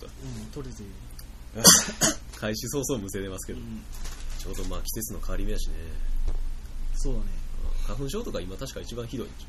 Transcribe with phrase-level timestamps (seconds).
[0.00, 0.12] ですか？
[0.24, 0.88] うん取れてる。
[2.40, 3.82] 開始早々むせてますけど、うん。
[4.38, 5.74] ちょうどまあ季節の変わり目やしね。
[6.96, 7.26] そうだね。
[7.86, 9.26] 花粉症とか今確か一番ひどい。
[9.28, 9.30] ん。
[9.34, 9.46] でしょ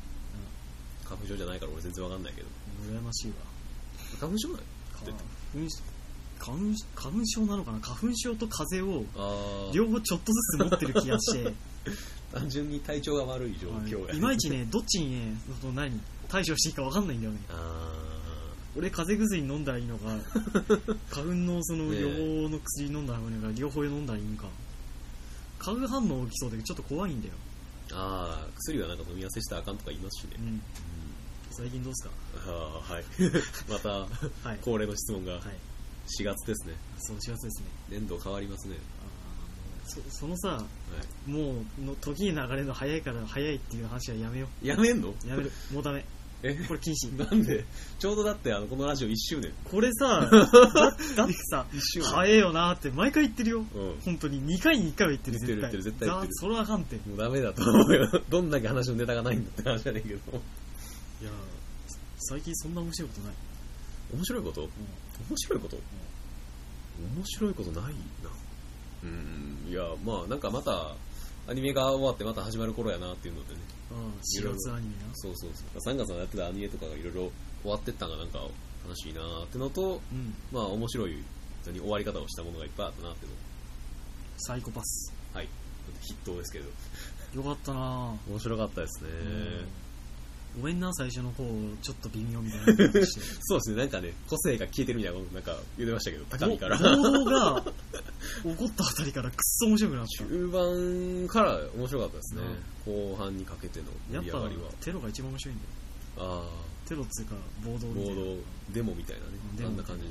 [1.08, 2.48] 花粉症じゃないから俺全然わかんないけど。
[2.90, 3.34] 羨ましいわ。
[4.20, 4.60] 花粉症ない？
[4.94, 5.18] 花粉。
[6.38, 7.80] 花粉花粉症なのかな？
[7.80, 11.54] 花粉症と風邪をああ両方ちょっとずつ持ってる気がして。
[12.32, 14.18] 単純に体調が悪い状況や、い。
[14.20, 15.38] まいちねどっちにね
[15.74, 17.38] 何対処していいか分かんないんだよね。
[17.48, 18.02] あ
[18.76, 20.04] 俺風邪薬飲んだらいいのか。
[21.10, 24.48] 花粉のその予防の薬飲んだらいいのか両方飲んだらいいのか。
[25.58, 30.62] 化学反応起きそうでちょっと怖いんだよ、ーあー薬はなんか飲み合わせしたらあかんとか言いますしね、うん、
[31.50, 32.10] 最近どうすか？
[32.46, 32.50] あ
[32.90, 33.04] あはい。
[33.68, 34.06] または
[34.54, 34.58] い。
[34.62, 35.32] 恒例の質問が。
[35.34, 35.42] はい。
[36.20, 36.74] 4月ですね。
[36.98, 37.66] そう4月ですね。
[37.88, 38.76] 年度変わりますね。
[39.88, 40.64] そそのさは
[41.26, 41.30] い。
[41.30, 45.08] もうの時に流れるの早いから早いっていう話はやめよやめんの？
[45.10, 45.50] うやめる。
[45.72, 46.04] もうダメ
[46.50, 46.54] え？
[46.66, 47.18] これ禁止。
[47.18, 47.64] なんで？
[47.98, 49.52] ちょうどだってあのこのラジオ1周年。
[49.64, 52.10] これさ だだってさ一周年。
[52.10, 53.58] 早いよなって毎回言ってるよ。
[53.58, 53.66] うん。
[54.04, 55.60] 本当に2回に1回は言ってる絶対。
[55.60, 56.32] 言ってる絶対言ってる。
[56.34, 56.96] だそれはあかんって。
[56.96, 58.08] いもうダメだと思うよ。
[58.28, 60.32] どんだけ話のネタがないんだって話じゃねえけど。
[61.22, 61.30] や
[62.18, 63.34] 最近そんな面白いことない。
[64.14, 64.60] 面白いこと？
[64.62, 64.70] 面
[65.36, 65.76] 白いこと？
[65.76, 68.30] 面白いことないな。
[69.04, 70.94] うんいやまあなんかまた
[71.48, 73.60] アニメが終わってまた始まる頃やなっていうのでね。
[73.92, 73.98] ああ
[74.42, 75.14] 4月アニメな。
[75.14, 75.94] そうそうそう。
[75.94, 77.30] 3月のやってたアニメとかがいろいろ
[77.62, 78.40] 終わってったんがなんか
[78.84, 80.34] 楽しいなーってのとうん。
[80.52, 81.22] まあ面白い
[81.66, 83.36] 何終わり方をしたものがいっぱいあったなっていうの。
[84.38, 85.12] サイコパス。
[85.32, 85.48] はい。
[86.02, 86.66] 筆頭ですけど。
[87.34, 89.10] よかったな面白かったですね
[90.58, 91.44] ごめんな最初の方
[91.82, 93.20] ちょっと微妙みたいな感じして。
[93.44, 96.78] そうですねなんかね個性が消えてるみたいなことなんか言ってましたけど 高みから。
[96.78, 97.62] 暴動が
[98.42, 102.42] 起こったあたりからくっそ面白くなった中盤から面白かったですね、
[102.84, 104.70] 後半にかけてのやっぱ盛り上がりは。
[104.80, 105.70] テロが一番面白いんだよ。
[106.42, 106.50] あ
[106.88, 107.34] テロっつうか
[107.64, 108.14] 暴動あみたいな。
[108.16, 109.32] ボードデモみたいなね。
[109.56, 110.10] デモあんな感じの。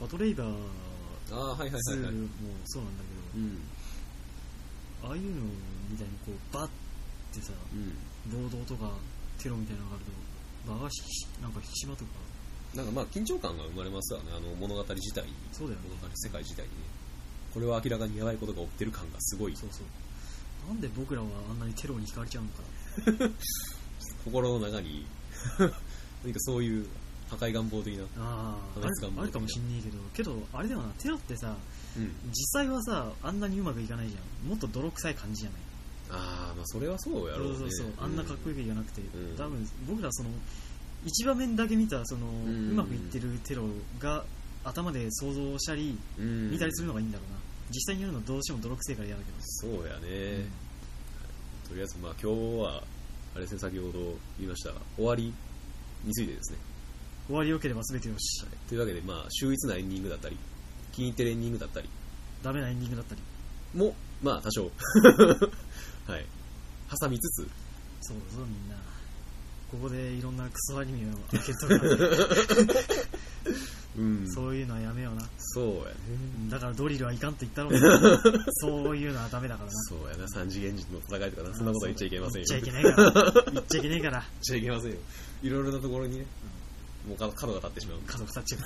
[0.00, 0.48] バトレイダー
[1.30, 2.12] ああはいはいはい2はい。
[2.14, 2.28] も
[2.66, 3.04] そうなんだ
[3.34, 5.42] けうんどああいうの
[5.90, 6.68] みたいにこうバッ
[7.34, 7.92] てさうん
[8.30, 8.90] 暴動とか
[9.38, 11.00] テロみたいなのがあると場がひ
[11.42, 12.10] なんか引き締まとか
[12.74, 12.82] な。
[12.82, 14.26] んかまあ緊張感が生まれますわね。
[14.36, 15.24] あの物語自体。
[15.26, 15.88] にそうだよね。
[15.88, 16.68] 物語世界自体に。
[16.68, 16.74] ね
[17.54, 19.56] これは明らかにやばいことが起きてる感がすごい。
[19.56, 20.68] そうそう。
[20.68, 23.30] なんで僕らはあんなにテロに惹かれちゃうのかな。
[24.24, 25.06] 心の中に。
[26.24, 26.86] 何かそういう
[27.30, 28.04] 破壊願望的な。
[28.18, 28.86] ああ
[29.22, 30.88] あるかもしんねえけどけどあれだよな。
[30.98, 31.56] テロってさ
[31.96, 32.12] うん。
[32.28, 34.48] 実際はさあんなにうまくいかないじゃん。
[34.50, 35.60] もっと泥臭い感じじゃない？
[36.10, 37.58] ああまあそれはそうやろうね。
[37.58, 38.04] そうそうそう。
[38.04, 39.36] あんなかっこいいわけじゃなくて、ん。
[39.36, 40.30] 多分僕らその
[41.04, 42.76] 一場面だけ見たその、うん。
[42.76, 43.64] まくいってるテロ
[43.98, 44.24] が
[44.64, 46.50] 頭で想像したりうん。
[46.50, 47.38] 見たりするのがいいんだろうな。
[47.70, 49.36] 実際にやるのどうしても泥臭いから嫌だけど。
[49.40, 50.48] そうやね、
[51.68, 52.82] とりあえずまあ今日は
[53.34, 54.72] あれですね先ほど言いました。
[54.96, 55.34] 終わり
[56.04, 56.58] についてですね、
[57.26, 60.38] 終わりよければ全てよし、というわけでまあ秀逸なエンディングだったり
[60.92, 61.90] 気に入ってるエンディングだったり。
[62.42, 63.20] ダメなエンディングだったり。
[63.74, 64.70] もまあ多少
[66.08, 66.24] はい。
[67.00, 67.48] 挟みつつ。
[68.00, 68.76] そうだぞみんな。
[69.70, 72.10] ここでいろんなクソアニメを開けとる
[73.98, 74.30] うん。
[74.30, 75.28] そういうのはやめような。
[75.38, 75.84] そうやね。
[76.48, 77.72] だからドリルはいかんと言ったろう。
[77.78, 78.22] が
[78.62, 79.74] そういうのはダメだからな。
[79.84, 80.26] そうやな。
[80.28, 81.54] 三次元人の戦いとかな。
[81.54, 82.46] そんなことは言っちゃいけませんよ。
[82.48, 83.22] 言っちゃいけないから。
[83.52, 84.20] 言っちゃいけないから。
[84.20, 84.96] 言っちゃいけませんよ。
[85.42, 86.26] いろいろなところにね。
[87.06, 87.98] もう角角が立ってしまう。
[88.06, 88.58] 角二つ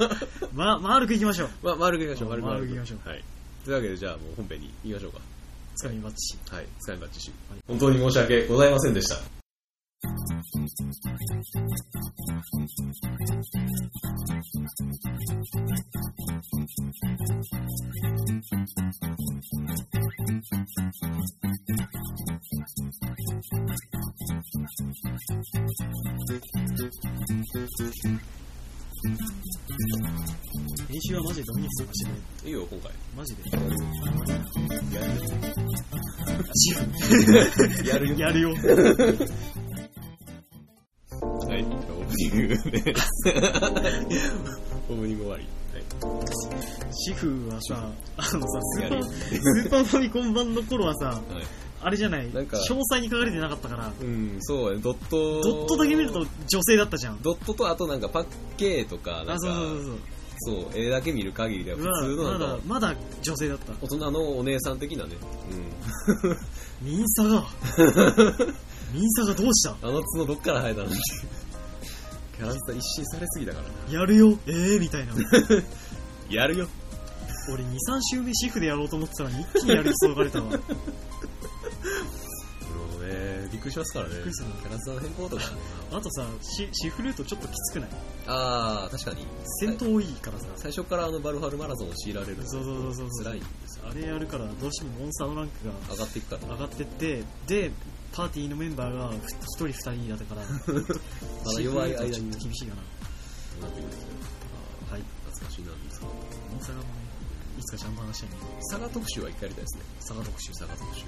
[0.52, 1.50] ま丸くいきましょう。
[1.62, 2.28] まあ丸くいきましょう。
[2.28, 3.08] あ丸く丸くいきましょう。
[3.08, 3.24] はい。
[3.64, 5.20] というわけでじゃあもう本編に行きましょうか
[5.80, 7.32] つかみバッチはい使いバッチし。
[7.48, 9.16] はい本当に申し訳ございませんでした。
[30.88, 32.92] 編集はマジでドミニクさんがしてくれいいよ今回。
[32.92, 33.42] るマジで
[37.86, 39.16] やるやるよやるよ
[41.20, 43.10] はい、オープニングです。
[43.28, 45.44] オープニング終わり。
[45.72, 45.82] はい。
[46.92, 51.20] シフはさあのさスーパースーパーファミコン版の頃はさはい。
[51.82, 52.32] あれじゃない？
[52.34, 54.82] なんか詳細に書かれてなかったからうん、そうやね。
[54.82, 55.40] ドット。
[55.42, 58.26] ドットだけ見ると女性だったじゃんドットとあとなんかパッ
[58.56, 59.98] ケーとか、なんか、あそうそうそうそう
[60.42, 65.16] そう、絵だけ見る限りでは普ま通のだまだなんか、まだ女性だった大人のお姉さん的なね。
[66.82, 67.44] ミンサが
[68.92, 69.70] ミンサがどうした？
[69.86, 69.94] うん。
[69.96, 70.94] あの角どっから生えたのに。
[72.36, 74.00] キャラクター一新されすぎたからな。
[74.00, 75.12] やるよええー、みたいな
[76.30, 76.68] やるよ。
[77.52, 80.52] 俺23週目シフでやろうと思ってたら一気にやる気そがれたわ
[83.60, 84.14] くりしますからね。
[84.14, 85.42] びっくりするのキャラクターの変更とか。
[85.92, 87.90] あとさシシフルートちょっときつくない？
[88.26, 89.26] あー、確かに。
[89.60, 93.84] 戦闘多いからさ最初からあのバルファルマラソンを強いられるのそうそうそうそう辛いんですよ。
[93.90, 96.54] あれやるからどうしてもモンスターのランクが上がっていくから。
[96.54, 97.72] 上がってってで
[98.12, 99.18] パーティーのメンバーが1
[99.54, 100.42] 人2人だったから
[101.44, 102.82] まだ弱い間にちょっと厳しいかな
[103.66, 103.88] なってくる。
[104.90, 106.06] はい懐かしいなんですか。
[106.06, 106.88] 大阪もね
[107.58, 108.36] いつかちゃんと話したいんで
[108.70, 109.82] 佐賀特集は一回やりたいですね。
[110.00, 111.04] 佐賀特集佐賀特集。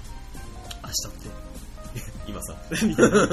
[0.83, 1.29] 明日って
[2.27, 2.55] 今さ、
[2.87, 3.27] みたいな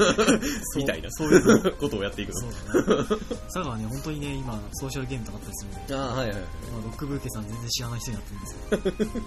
[0.75, 2.41] みたいなそういうのことをやっていくの。
[2.41, 6.33] そうだね佐賀はね本当にね今ソーシャルゲームとかあったりするんで、あー、はいはいはい。
[6.33, 9.21] まあ、ロックブーケさん全然知らない人になってるんですけど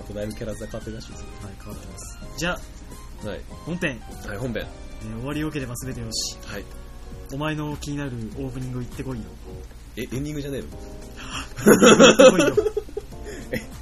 [0.00, 1.26] あとだいぶキャラクター変わってるらしいですよ。
[1.42, 2.60] はい変わってますじゃ
[3.24, 3.40] あはい。
[3.66, 4.66] 本編、はい、本編。
[5.02, 6.64] えー終わりよければ全てよしはい。
[7.32, 9.24] お前の気になるオープニング行ってこいよ
[9.96, 10.66] え、エンディングじゃねえの？
[12.10, 12.89] 行ってこいよえ、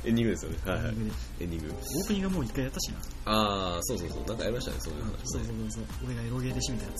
[0.09, 0.59] エンディングですよね。
[0.65, 0.95] はいはい。
[1.41, 1.75] エンディング。
[1.75, 4.19] オープニングはもう一回やったしなあー、そうそうそう。
[4.27, 5.19] なんかやりましたね、そういう話、ね。
[5.25, 6.93] そうそうそう俺がエロゲーで締めたや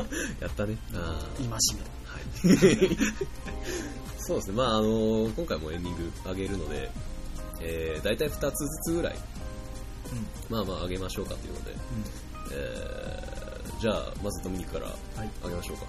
[0.00, 0.78] つ やったね。
[0.94, 1.44] あー。
[1.44, 2.96] 今締めはい。
[4.26, 4.56] そうですね。
[4.56, 6.90] まああの今回もエンディング上げるので、
[7.60, 11.74] えー、大体2つずつぐらい、うんまあまあ上げましょうかというので、う
[12.52, 15.84] えー、じゃあ、まずドミニクからんはい上げましょうか。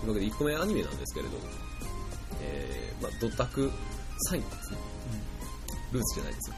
[0.00, 1.36] というわけで1個目アニメなんですけれど、
[2.40, 3.70] えー、まあドタク
[4.28, 4.78] サインですね。
[5.92, 6.56] ルーツじゃないですよ。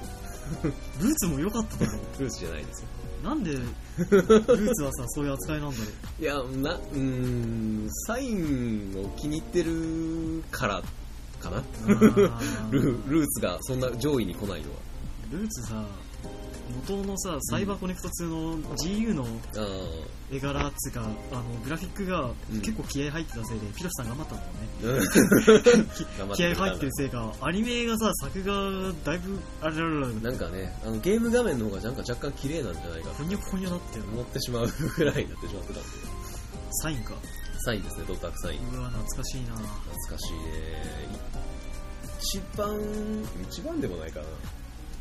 [1.00, 2.88] ルーツも良かっただろルーツじゃないですよ。
[3.24, 5.84] なんでルーツはさそういう扱いなんだろ
[6.18, 10.82] ういや、な、うーん、サインを気に入ってるから
[11.40, 11.62] かな
[12.70, 14.78] ルルーツがそんな上位に来ないのは。
[15.30, 15.84] ルーツさ
[16.74, 19.26] 元のさサイバーコネクト2の GU の
[20.32, 21.04] 絵柄っつうかあ
[21.36, 22.60] のグラフィックがうん。
[22.60, 25.06] 結構気合入ってたせいで、ピロシさん頑張ったんだろうね
[26.36, 33.14] 気合入ってるせいかアニメがさ作画だいぶあれらららなんかね、あのゲーム画面の方がなんか若干綺麗なんじゃないかと。
[33.16, 35.80] ふにょふにょだったよな思ってしまうぐらいになってしまってた。
[35.80, 35.88] んで。
[36.82, 37.14] サインか。
[37.64, 38.60] サインですね、ドットアクサイン。
[38.76, 39.56] うわ懐かしいな。
[39.56, 40.42] 懐かしいね。
[42.20, 42.80] 一番、
[43.42, 44.26] 一番でもないかな。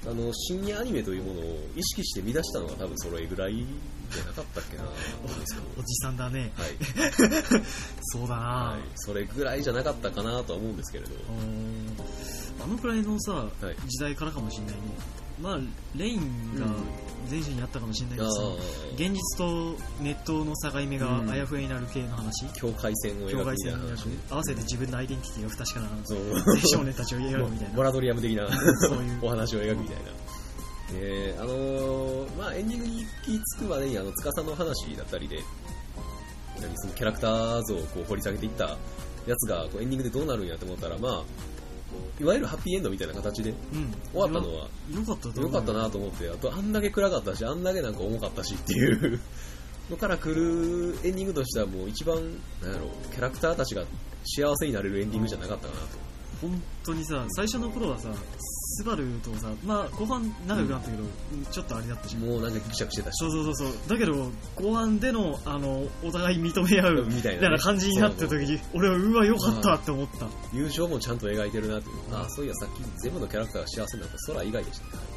[0.05, 1.43] あの、深夜アニメというものを
[1.75, 4.83] 意識して見出したのが多分それぐらいじゃなかったっけな。
[5.77, 6.69] おじさんだねはい。
[8.01, 8.81] そうだな、はい。
[8.95, 11.11] それぐらいじゃなかったかなとは思うんですけれど。
[12.63, 14.81] あのくらいのさ、はい時代からかもしれないね
[15.41, 15.59] まあ
[15.95, 16.65] レインが
[17.29, 24.33] 前世にあったかもしれないけどさ、あー現実とネットの境目があやふやになる系の話、境界線を描く。
[24.33, 25.87] 合わせて自分のアイデンティティが不確かな
[26.67, 27.75] 少年たちを描くみたいな。
[27.75, 28.47] モラドリアム的な
[28.79, 29.19] そういう。
[29.21, 30.11] お話を描くみたいな。
[30.93, 35.39] えー、あのー、まあエンディングに行き着くまでに、あの、司の話だったりで、
[36.59, 38.77] 何そのキャラクター像をこう掘り下げていった
[39.25, 41.23] やつがこうエンディングでどうなるんやと思ったら、まあ、
[42.19, 43.93] いわゆるハッピーエンドみたいな形でうん。
[44.13, 44.63] 終わったのは。
[44.63, 44.69] よ
[45.05, 45.43] かったと思う。
[45.43, 49.19] 良かったなと思って、あとあんだけ暗かったし、あんだけなんか重かったしっていう。
[49.89, 52.15] のから来るエンディングとしてはもう一番、
[52.61, 53.83] なんやろう、キャラクターたちが
[54.23, 56.11] 幸せになれるエンディングじゃなかったかなと。
[56.41, 58.09] 本当にさ最初の頃はさ
[58.71, 61.03] スバルとさまあ後半仲良くなったけど、
[61.51, 63.17] ちょっとあれだったじゃんもうなんかギクシャクしてたし。
[63.17, 71.95] そうそうそうそうだけど後半でのあのお互い認め合うみたいなねみたいな感じになった時に俺はうわよかったって思った友情もちゃんと描いてるなっていう。
[72.13, 75.11] あ、そういやさっき全部のキャラクターが幸せになった空以外でしたね。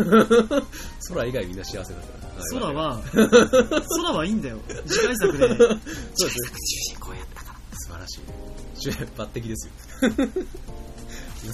[1.08, 2.20] 空以外みんな幸せになった。
[2.54, 5.78] 空いは 空はいいんだよ次回作で そうですね。
[6.14, 6.60] 中
[6.94, 8.20] 心公やったから素晴らしい。
[9.16, 10.28] 抜擢ですよ。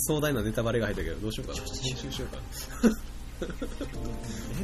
[0.01, 1.61] 壮大なネタバレが入ったけど、どうしようかな。
[1.61, 2.37] 編集しようか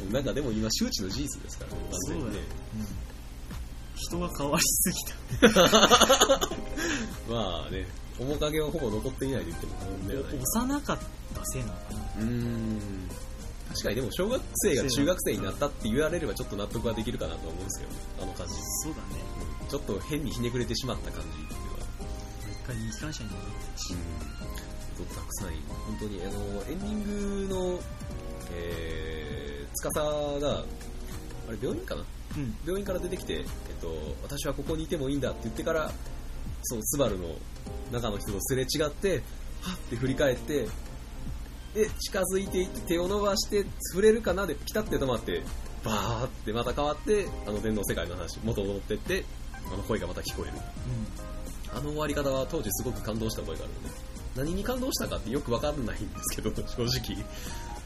[0.09, 0.13] な。
[0.13, 2.39] なんかでも今周知の事実ですからね、完全にね。
[2.77, 3.13] うん
[3.95, 5.59] 人が変わりすぎた
[7.29, 7.87] まあね、
[8.19, 10.39] 面影はほぼ残っていないと言っても過言ではない。
[10.39, 10.99] 幼かっ
[11.35, 13.09] たせいなのかなうーん。
[13.69, 18.53] 確かにでも小学生が中学生になったって言われればちょっと納得はできるかなと思うんですけど、あの感じ。
[18.83, 19.23] そうだね
[19.69, 21.79] ちょっと変にひねくれてしまった感じっていうのは。
[22.51, 23.99] 一回機関車に乗ったしうん。
[25.13, 26.31] たくさん、本当に、あの、
[26.69, 27.79] エンディングの、
[28.51, 32.03] えー、司が、あれ病院かな？
[32.37, 32.55] うん。
[32.65, 33.45] 病院から出てきて、えっ
[33.81, 35.91] と、私はここにいてもいいんだって言ってから、
[36.63, 37.35] そのスバルの
[37.91, 39.21] 中の人とすれ違って、
[39.61, 40.67] はって振り返って、
[41.73, 45.41] で、近づいていって手を伸ばして、触れるかなでピタって止まって、
[45.83, 49.25] バーってまた変わって、あの電脳世界の話、元戻ってって、
[49.65, 50.53] あの声がまた聞こえる。
[51.75, 57.23] あの終わり方は当時すごく感動した覚えがあるので、何に感動したかってよくわかんないんですけど、 正直。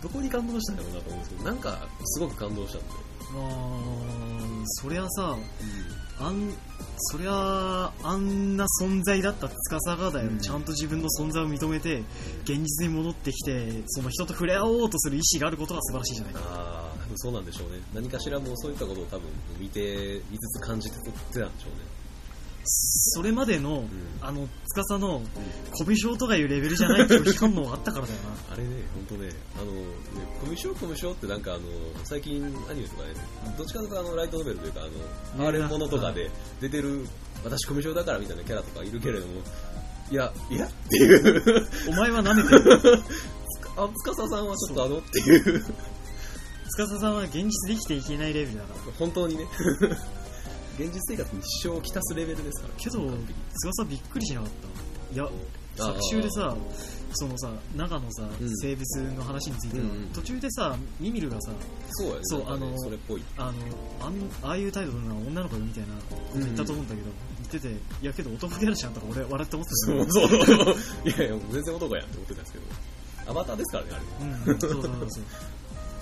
[0.02, 2.88] どこに感動したんだろうなと思うんですけど、なんかすごく感動したんで。
[3.36, 3.98] あ
[4.66, 5.38] そりゃさ
[6.20, 6.54] あん
[6.98, 12.04] そりゃあんな存在だった司がだよ、うんちゃんと自分の存在を認めて
[12.44, 17.82] 現実に戻ってきてその人と触れ合おうとする意志があることが素晴らしいじゃないかああ、そうなんでしょうね。
[17.94, 19.22] 何かしらもうそういったことを多分
[19.60, 21.97] 見て、見つつ感じて撮ってたんでしょうね。
[22.68, 23.90] それまでの、ん。
[24.22, 25.22] あの、司の、
[25.72, 28.30] コミュ障とかいうレベルじゃない拒否反応があったからだよな。
[28.54, 28.70] あれね、
[29.08, 29.82] 本当ね、あの、ね、
[30.42, 31.62] コミュ障コミュ障ってなんかあの、
[32.04, 33.14] 最近アニメとかね、
[33.58, 35.60] どっちかというとあの、ライトノベルというか、あの、ね。
[35.60, 37.08] R ものとかで出てる、
[37.44, 39.42] 私コミュ障だからみたいなキャラとかいるけれども、
[40.10, 43.04] いや、いやっていう、お前は舐めてる。
[43.78, 45.64] あ、つかささんはちょっとあのっていう、
[46.78, 48.94] 司さんは現実で生きていけないレベルだから。
[48.98, 49.46] 本当にね、
[50.78, 52.74] 現実生活に支障をきたすレベルですから。
[52.78, 53.34] けど完璧、
[53.74, 55.16] 司びっくりしなかった。
[55.16, 55.30] いや、
[55.76, 56.56] 作中でさ、
[57.14, 61.52] そのさ、中のさ、うん生物の話については、うんうん途中でさ、ミミルがさ、
[61.92, 62.20] そうやね。
[62.24, 63.24] そうあのそれっぽい。
[63.38, 63.54] あの、
[64.02, 67.70] あんああいう態度な女の子みたいなこと言ったと思うんだけど、言ってて、
[68.02, 71.10] いやけど男キャラじゃんとか俺笑って思ってたそうそう。
[71.10, 74.54] いやいや、全然男やんって思ってたんですけど、アバターですからね、あれ。
[74.54, 75.24] うん、そうそうそうそう。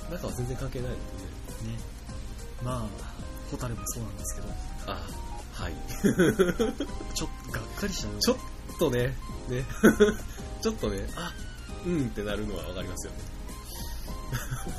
[0.11, 1.01] 中は全然関係ないので
[1.69, 1.73] ね。
[1.73, 1.79] ね。
[2.63, 3.14] まあ、
[3.51, 4.47] ホタルもそうなんですけど、
[4.87, 5.07] あ、
[5.53, 5.73] はい。
[7.13, 8.19] ちょっとがっかりしたよ。
[8.19, 8.37] ちょっ
[8.79, 9.15] とね、
[9.49, 9.65] ね、
[10.61, 11.31] ちょっとね、あ、
[11.85, 13.19] うんってなるのはわかりますよね。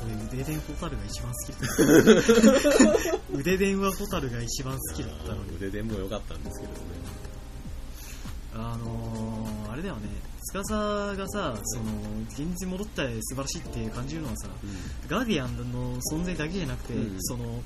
[0.05, 3.19] 俺腕電ホタルが一番好きだった。
[3.39, 5.57] 腕電はホタルが一番好きだったのに。
[5.57, 7.27] 腕電も良かったんですけれどね。
[8.55, 10.09] あのー、あれだよね、
[10.55, 11.85] 司がさ、その、
[12.31, 14.49] 現実に戻ったら素晴らしいって感じるのはさ、
[15.09, 17.63] ガーディアンの存在だけじゃなくて、うんその、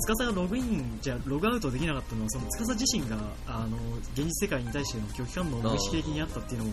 [0.00, 3.16] 司がログインじゃログアウトできなかったのはその司自身が
[3.46, 3.76] あの
[4.14, 6.72] 現実世界に対しての拒否反応が無意識的にあったっていうのも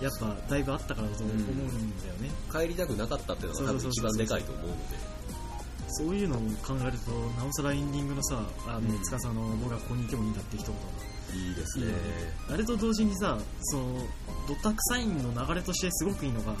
[0.00, 4.66] やっぱだいぶあったからだと思うんだよね、帰りたくなかったっていうのが多分一番でかいと思う。
[4.68, 5.20] ので。
[5.92, 10.76] そういうのを考えるとなおさらエンディングのさあの、うん司の僕はここにいてもいいんだって一言
[11.34, 11.96] いいですねいいよ。
[11.96, 12.02] ね
[12.52, 14.06] あれと同時にさその
[14.48, 16.56] ドタクサインの流れとしてすごくいいのがうん。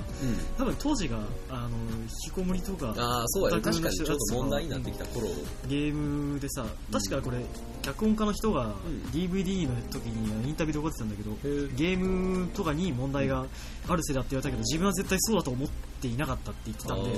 [0.56, 1.70] 多分当時があの
[2.02, 3.62] 引きこもりとかああ、そうやね。
[3.62, 5.26] 確かにちょっと問題になってきた頃、
[5.68, 7.44] ゲームでさ確かこれ
[7.82, 8.74] 脚本家の人がん
[9.12, 11.30] DVD の時にインタビューで怒ってたんだけど、
[11.76, 13.46] ゲームとかに問題が
[13.88, 15.68] あるせいだって言われたけど自分は絶対そうだと思っ
[16.00, 17.10] ていなかったって言ってたんで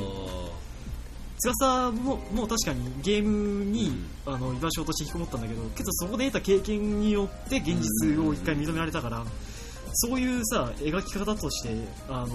[1.42, 9.24] 司ももう確かにゲームに、あの居場所として引きこもったんだけどけどそこで得た経験によって現実を一回認められたから、
[9.92, 11.74] そういうさ描き方として、
[12.08, 12.32] あのー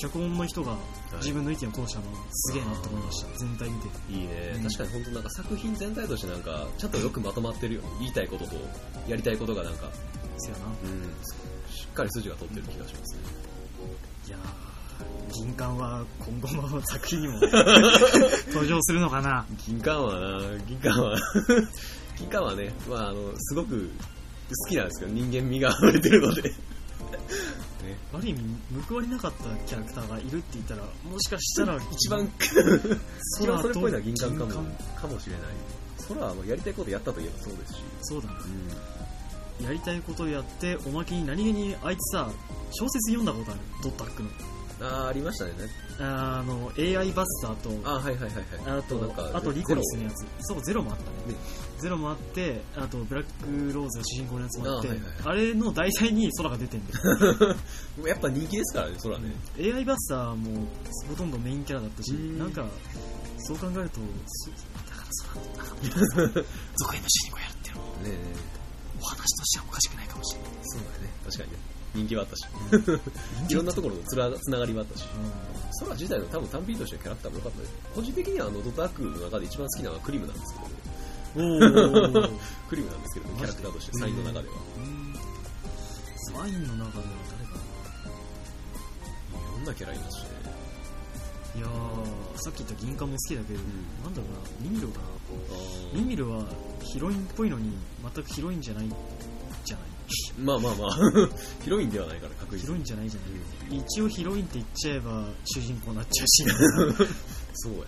[0.00, 0.74] 脚本の人が
[1.16, 3.88] 自分の意見を通したのはすげえなと思いました、全体見て。
[4.10, 4.62] いいね、うん。
[4.62, 7.82] 確かに本当なんか作品全体としてなんかちゃんとよくまとまってるよ。
[7.98, 8.56] 言いたいことと
[9.06, 9.90] やりたいことがなんか、
[10.38, 10.64] せやな。
[10.66, 13.20] うん、しっかり筋が通ってる気がしますね。
[14.28, 14.79] いやー
[15.32, 17.38] 銀冠は今後の作品にも
[18.48, 19.46] 登場するのかな。
[19.66, 21.16] 銀冠はな銀冠は。
[22.18, 23.90] 銀冠はね、まあ、あのすごく
[24.50, 26.42] 好きなんですけど人間味が溢れてるので。
[27.82, 28.40] ねある意味
[28.88, 34.76] 報われなかったキャラクターがいるって言ったらもしかしたら一番一番それっぽいのは銀冠かも。
[35.00, 35.42] かもしれない。
[36.08, 38.34] 空はやりたいことやったといえばそうですし、そうだな。
[38.34, 42.30] うやりたいことをやっておまけに何気にあいつさ
[42.70, 43.60] 小説読んだことある。
[43.82, 44.28] ドットハックの。
[44.28, 44.32] ん、
[44.80, 45.52] あーありましたね。
[45.98, 48.32] あの AI バスターとあーはいはいはい
[48.70, 48.78] はい。
[48.78, 50.26] あとあとリコリスのやつ。
[50.40, 51.34] そうゼロもあったね。
[51.34, 51.34] ね。
[51.78, 54.92] ゼロもあってあとブラックローズが主人公のやつもあってあ,、
[55.24, 57.56] あはいはいれの題材に空が出てんだよ。
[58.08, 60.66] やっぱ人気ですからね空ね、AI バスターも
[61.08, 62.38] ほとんどメインキャラだったしうん。
[62.38, 62.66] なんか
[63.38, 64.56] そう考えるとそだ
[64.96, 65.08] から
[66.14, 66.44] 空が
[66.76, 68.60] 続編の主人公やるっていうのもねえねえ。
[69.00, 70.50] お話としてはおかしくないかもしれない。
[70.62, 71.12] そうだね。
[71.24, 71.58] 確かにね
[71.94, 72.46] 人気はあったし。
[73.48, 75.04] いろんなところのつらつながりもあったし。
[75.80, 80.66] 空自体の多分単品としてのキャラクターも良かったです個人的にはあのドタークの中で一番好きなのはクリムなんですけど。
[82.68, 85.14] クリムなんですけどキャラクターとしてサインの中では、うん
[86.32, 87.56] サインの中では誰か
[89.32, 89.64] いろん。
[89.64, 93.62] なキャラいますしねないやーさっき言った銀冠も好きだけど、ん。
[94.04, 95.08] なんだろうなミミルかなあ
[95.94, 96.44] ミミルは
[96.82, 98.88] ヒロインっぽいのに全くヒロインじゃない
[99.64, 99.86] じゃない？
[99.86, 99.99] ー
[100.38, 100.90] まあまあまあ。
[101.62, 102.62] ヒロインではないから確実に。
[102.62, 103.26] ヒロインじゃないじゃな
[103.76, 106.44] い一応ヒロインって言っちゃえば主人公になっちゃうし。
[107.54, 107.86] そうやね。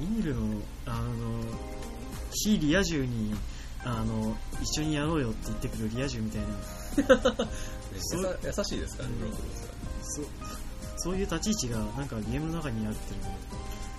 [0.00, 1.44] ミミルのあの
[2.32, 3.34] 非リア充に
[3.84, 6.48] あの一緒にやろうよって言ってくるリア充みたいな。
[6.48, 7.44] ね
[8.00, 8.38] そう。
[8.44, 10.26] やさ優しいですからねブロックローズはそう
[10.96, 13.36] そういう立ち位置がなんかゲームの中にあるっていうのも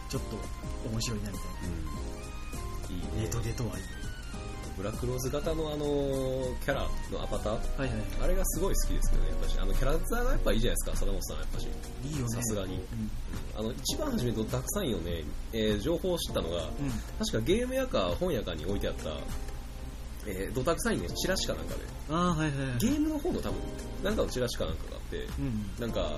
[0.09, 0.37] ちょっと
[0.89, 1.47] 面白いなみたい
[2.91, 2.95] うん。
[2.95, 3.21] いいなね。
[3.23, 4.02] ネトゲとはい
[4.77, 5.85] ブラックローズ型のあの
[6.63, 7.59] キャラのアバター？
[7.77, 7.99] えはいはい。
[8.23, 9.59] あれがすごい好きですけどねやっぱし。
[9.59, 11.67] あのキャラクターがやっぱいいじゃないですか貞本さんやっぱし
[12.03, 12.29] いいよね。
[12.29, 12.75] さすがに。
[12.75, 13.11] うん。
[13.55, 16.69] あの一番初めのたくさんよね、えー情報を知ったのがうん。
[17.19, 19.09] 確かゲーム屋か本屋かに置いてあった、
[20.25, 21.81] えードタクサインのチラシかなんかで。
[22.09, 22.77] ああはいはいはい。
[22.79, 23.53] ゲームの方の多分
[24.03, 25.69] なんかのチラシかなんかがあってうん。
[25.79, 26.17] なんか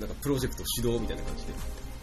[0.00, 1.52] なんかプロジェクト始動みたいな感じで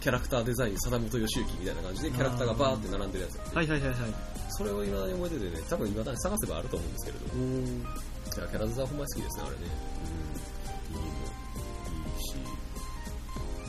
[0.00, 3.98] キャラクターデザイン貞本義行みたいな感じでキャラクターがバーって並んでるやつはいはいはいはい
[4.60, 7.82] それを今だに覚えててね多分今だに探せばあると思うんですけれどおー
[8.36, 9.62] じゃあキャラデザほんまに好きですねあれね。
[10.92, 11.00] うん。
[11.00, 12.34] いいもいいし、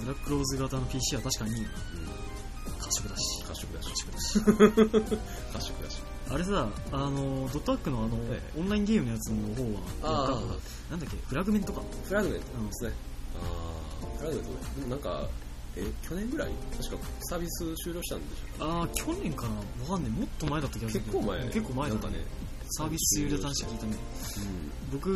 [0.01, 1.65] ブラックローズ型の PC は確かにうん、
[2.77, 3.93] 褐色だし褐色だし。
[3.93, 4.03] 褐
[5.65, 6.03] 色だし。
[6.29, 8.60] あれさあのドットアックのあの、ええ。
[8.60, 11.81] オンラインゲームのやつの方はあなんだっけフラグメントか。
[12.03, 12.91] フラグメントですね、
[13.36, 15.29] ああフラグメントでもなんか
[15.78, 16.51] え去年ぐらい？
[16.78, 19.56] 確かサービス終了したんでしょああ去年かな？
[19.84, 21.44] わかんねえもっと前だった気がする結構前。
[21.46, 22.16] 結構前だなんかね
[22.72, 23.94] サービス終了って話聞いたね
[24.92, 25.10] 僕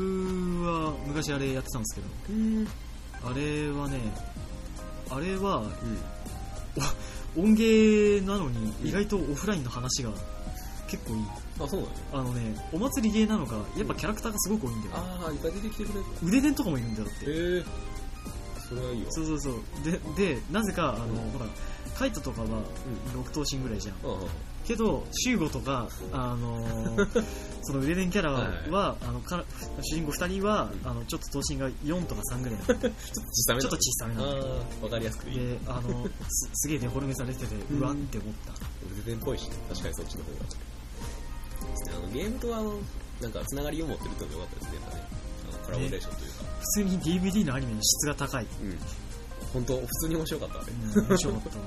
[0.64, 2.08] は昔あれやってたんですけど。
[2.30, 2.68] うん。
[3.24, 4.00] あれはね
[5.10, 5.60] あれは
[7.38, 7.44] うん。
[7.44, 10.12] 音ゲーなのに意外とオフラインの話が
[10.88, 11.24] 結構いい。
[11.60, 15.02] あそうなのあのねお祭りゲーなのかやっぱキャラクターがすごく多いんだよね。
[15.02, 16.06] ああいっぱい出てきてくれる。
[16.24, 17.26] 腕伝とかもいるんだよだって。
[17.26, 17.28] へ
[17.60, 17.64] え
[18.68, 19.54] それはいいわそうそうそう。
[20.18, 21.46] ででなぜかあの、ほら
[21.98, 22.48] カイトとかは
[23.14, 23.96] 6頭身ぐらいじゃん。
[24.66, 27.24] けどシューゴとかあのー
[27.62, 29.44] その腕伝キャラは、はいあのか
[29.82, 32.60] 主人公2人は、あのちょっと頭身が4とか3ぐらい。
[32.60, 35.38] ちょっと小さめなのわかりやすくていい。
[35.38, 38.54] であのすすげえデフォルメされてて、うわって思った。
[38.96, 40.38] 全然っぽいし確かにそっちの方が。
[41.98, 42.80] あのゲームとあの
[43.22, 45.26] なんかつながりを持ってるってのが良かったですねやっぱね。
[45.66, 46.35] コラボレーションというか、
[46.66, 48.66] 普通に DVD のアニメの質が高い、う。
[48.66, 48.78] ん。
[49.54, 51.50] 本当普通に面白かったあれうん、面白かった。
[51.56, 51.64] な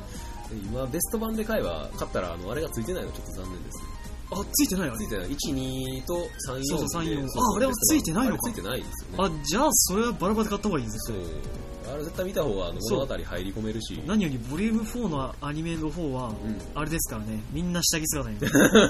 [0.50, 3.78] 今ベスト版で買えば買ったらあのあれがついてないのちょっと残念です。
[3.78, 3.84] ね
[4.30, 5.28] あついてないあれついてない。
[5.30, 8.50] 12と34そうそう34でああれはついてないのか。
[8.50, 9.38] ついてないんですよね。
[9.38, 11.92] あじゃあそれはバラバラで買った方がいいですそう。
[11.92, 14.02] あれ絶対見た方が物語入り込めるし。
[14.06, 16.34] 何よりボリューム4のアニメの方は、うん。
[16.74, 17.42] あれですからね。
[17.50, 18.38] みんな下着姿に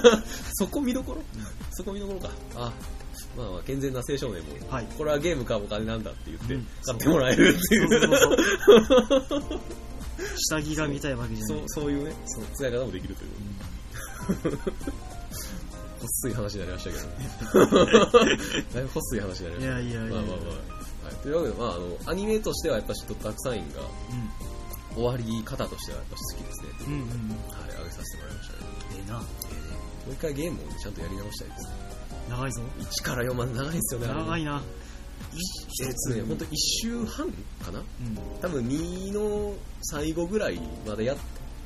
[0.55, 1.21] そこ見どころ、
[1.71, 2.29] そこ見どころか。
[2.55, 2.73] あ
[3.39, 4.87] まあまあ健全な青少年も、はい。
[4.97, 6.67] これはゲームかお金なんだって言って、うん。
[6.85, 7.89] 買ってもらえるっていう。
[7.89, 9.41] そうそうそう。
[9.41, 9.59] そう
[10.37, 11.63] 下着が見たいわけじゃそない。
[11.63, 17.75] うそういうねそう使い方もできるという、ほっすい話になりましたけど
[18.75, 19.63] だいぶほっすい話になりました。
[19.63, 20.01] いやいやいや。
[20.01, 20.43] まあまあま
[21.03, 23.79] あ、はい、というわけで、まあ、あのアニメとしてはやっぱしドッタクサインが
[24.93, 26.69] 終わり方としてはやっぱし好きですね。
[26.87, 27.07] うんうんうん。
[27.07, 28.59] はい上げさせてもらいましたね。
[28.97, 29.17] ええな。
[29.19, 29.23] も
[30.09, 31.88] う一回ゲームをちゃんとやり直したいです
[32.29, 32.61] 長いぞ。
[32.79, 34.07] 1から4まで長いですよね。
[34.07, 34.61] 長いな。
[35.83, 37.27] えっとね、本当1週半
[37.63, 37.79] かな？
[37.79, 37.85] うん。
[38.41, 41.17] 多分2の最後ぐらいまでやっ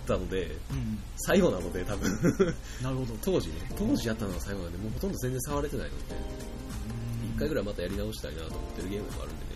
[0.07, 0.99] たので、うん。
[1.17, 2.11] 最後なので多分。
[2.81, 3.15] なるほど。
[3.21, 6.15] 当時ね、当時やったのが最後なんで、もうほとんど全然触れてないので、
[7.35, 9.51] 1回ぐらいまたやり直したいなと思ってるゲームでもあるんでね。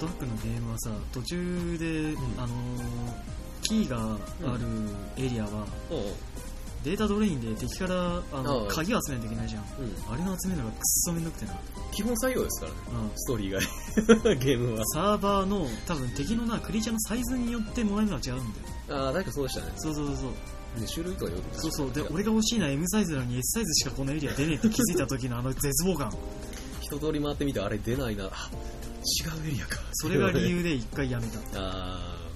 [0.00, 2.16] ドラックのゲームはさ途中で、ん。
[2.38, 4.66] あのーキーがある
[5.16, 5.50] エリアは、
[5.90, 6.04] うんうん。
[6.84, 8.66] データドレインで敵からあのああ。
[8.68, 9.62] 鍵を集めないといけないじゃん。
[9.62, 10.12] うん。
[10.12, 11.54] あれの集めるのがくっそめんどくてな、
[11.92, 14.36] 基本作業ですからね、うん、ストーリー以外。
[14.36, 14.86] ゲームは。
[14.86, 18.36] サーバーの多分敵のなクリーチャーのサイズによってもらえるのは違うん
[18.88, 19.04] だよ。
[19.06, 19.72] ああ、なんかそうでしたね。
[19.76, 20.80] そうそうそうそう。
[20.80, 21.92] ね種類とかよくそうそう。
[21.92, 26.12] で俺が欲しいのは M サイズなのに S サイズしかこのエリア出ねえって気づいた時のあの絶望感。
[26.80, 28.26] 一通り回ってみて、あれ出ないな。
[28.26, 28.50] あ
[29.02, 29.80] 違うエリアか。
[29.92, 31.38] それが理由で一回やめた。
[31.54, 32.29] あー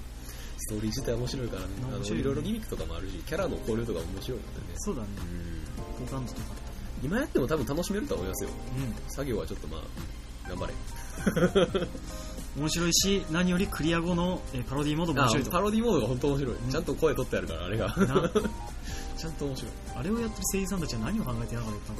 [0.65, 1.67] ストーリー自体面白いからね。
[1.93, 4.67] あのいろいろギミックとかもあるし、キャラの交流とかも面白いのでね。
[4.77, 5.07] そうだね
[5.99, 6.47] うん好感度とか
[7.03, 8.49] 今やっても多分楽しめると思いますよ。
[9.07, 10.73] た作業はちょっとまあ、頑張れ。
[12.55, 16.55] う ん面白いし何よりクリア後のえーパロディモードも面白いとあパロディモードが本当面白い。
[16.55, 17.87] んちゃんと声取ってあるから、あれが。
[17.87, 17.95] な
[19.17, 19.71] ちゃんと面白い。
[19.95, 21.99] あれをやってる声優さんたちは何を考えてやがるかも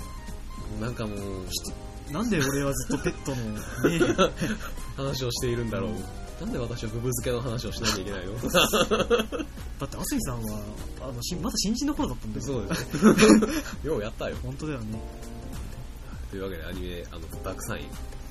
[0.80, 4.32] うなんかもう、なんで俺はずっとペットの、ね、
[4.98, 5.92] 話をしているんだろう。
[6.42, 8.34] なんで私はブブ漬けの話をしなきゃいけないの？
[9.80, 10.60] だって安井さんは
[11.02, 13.54] あのしまだ新人の頃だったんだよそうですね。
[13.84, 14.36] ようやったよ。
[14.44, 15.00] 本当だよね
[16.30, 17.88] というわけでアニメ、あの、ダークサイン。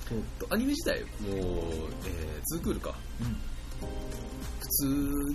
[0.08, 1.10] そうとアニメ自体、もう、
[2.04, 2.94] えー、2クールか。
[3.20, 3.36] うん
[4.60, 4.86] 普通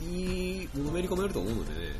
[0.01, 1.95] に、ものめり込めると思うのでね、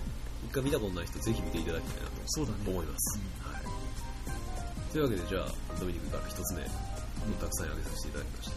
[0.50, 3.20] 一回見たことない人ぜひ見ていただきたいなとそうだね思います。
[3.42, 4.92] はい。
[4.92, 5.48] というわけで、じゃあ、
[5.80, 6.70] ドミニクから一つ目、た
[7.48, 8.54] くさん挙げさせていただきました。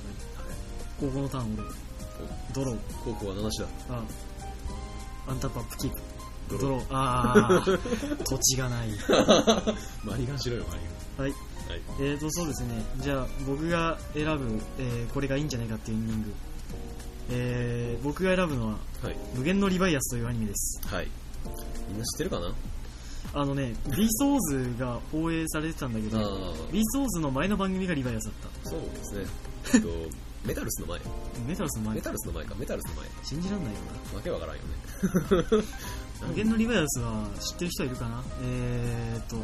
[1.01, 1.63] 高校のターン俺
[2.55, 2.79] ドロー。
[3.05, 3.73] 高校は7種だ。
[3.91, 4.03] あ
[5.29, 5.99] アンタップアップキープ
[6.51, 6.87] ドロドロー。
[6.91, 7.79] あー。
[8.25, 8.89] 土地がない。
[10.05, 10.81] マリガンしろよ、マリ
[11.23, 11.33] はい
[11.69, 11.71] ガン。
[11.71, 11.83] はい。
[12.01, 12.85] えーとそうですね。
[12.99, 16.33] じゃあ僕が選ぶ、えーこれがいいんじゃないかっていうエンディング。
[17.31, 19.17] えー僕が選ぶのははい。
[19.35, 20.81] 無限のリバイアスというアニメです。
[20.87, 21.09] はい。
[21.89, 22.53] みんな知ってるかな？
[23.35, 26.23] あのねビースーズが放映されてたんだけどあ
[26.73, 26.83] ビー。
[26.85, 28.69] ストウォーズの前の番組がリバイアスだった。
[28.69, 29.27] あ、そうですね。
[29.75, 29.89] えっと、
[30.45, 31.01] メタルスの前。
[31.47, 31.95] メタルスの前。
[31.95, 33.09] メタルスの前か、メタルスの前。
[33.23, 33.81] 信じらんないよ
[34.15, 35.65] わけわからんよね。
[36.29, 38.23] 無限のリバイアスは知ってる人はいるかな？
[38.43, 39.37] えーっと、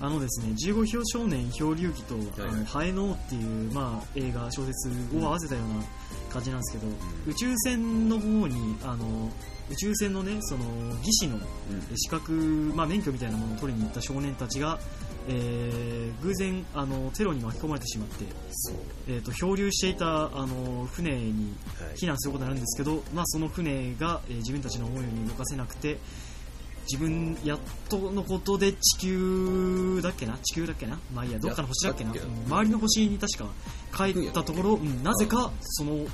[0.00, 2.48] あのですね、15票少年漂流記と、はいはい。
[2.50, 5.84] あの、ハエノーっていう、まあ、映画、小説を合わせたような
[6.30, 6.92] 感じなんですけど、
[7.28, 9.30] 宇宙船の方に、あの、
[9.70, 10.64] 宇宙船のね、その、
[11.02, 11.96] 技師のうん。
[11.96, 12.32] 資格、
[12.74, 14.78] まあ、免許みたいなものを取りに行った少年たちが、
[15.28, 18.24] えー偶然、あの、テロに巻き込まれてしまって、
[19.08, 21.94] えーっと、漂流していた、あの、船にはい。
[21.96, 25.98] 避難することになるんですけど、まあ、その船が、えー自分たちの思うように動かせなくて
[26.90, 27.58] 自分やっ
[27.90, 30.38] とのことで地球だっけな？
[30.38, 30.98] 地球だっけな？
[31.14, 32.12] まあいいやどっかの星だっけな？
[32.12, 33.50] 周りの星に確か
[33.94, 36.06] 帰ったところ、うんなぜかその、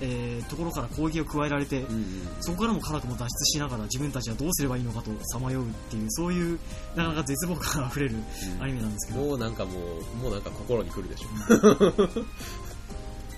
[0.00, 2.04] えーところから攻撃を加えられて、うんうん。
[2.40, 6.58] そこからも辛くも脱出しながら自分たちはどうすればいいのかとさまようっていうそういう
[6.96, 8.16] なかなか絶望感あふれる
[8.60, 11.28] アニメなんですけど、もうなんかもうもうなんか心に来るでしょ。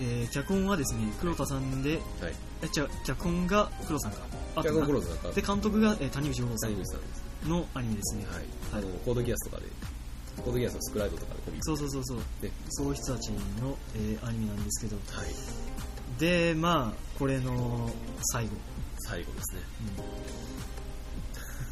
[0.00, 2.34] えー脚本はですね黒田さんではい。
[2.62, 4.18] え違う脚本が黒さんか。
[4.56, 5.28] あキャゴンクローズなんか。
[5.30, 6.72] で監督が、えー谷口五郎さん
[7.48, 8.84] のアニメですね、はい、あはい。
[8.84, 9.68] のコードギアスとかで
[10.42, 12.18] コードギアスのスクライドとかでコミックそうそうそうそう。
[12.42, 13.38] でそういう人たちの、
[13.94, 14.96] えーアニメなんですけど。
[14.96, 15.26] はい
[16.18, 17.90] でまあこれの
[18.32, 18.50] 最後、
[18.98, 19.62] 最後ですね。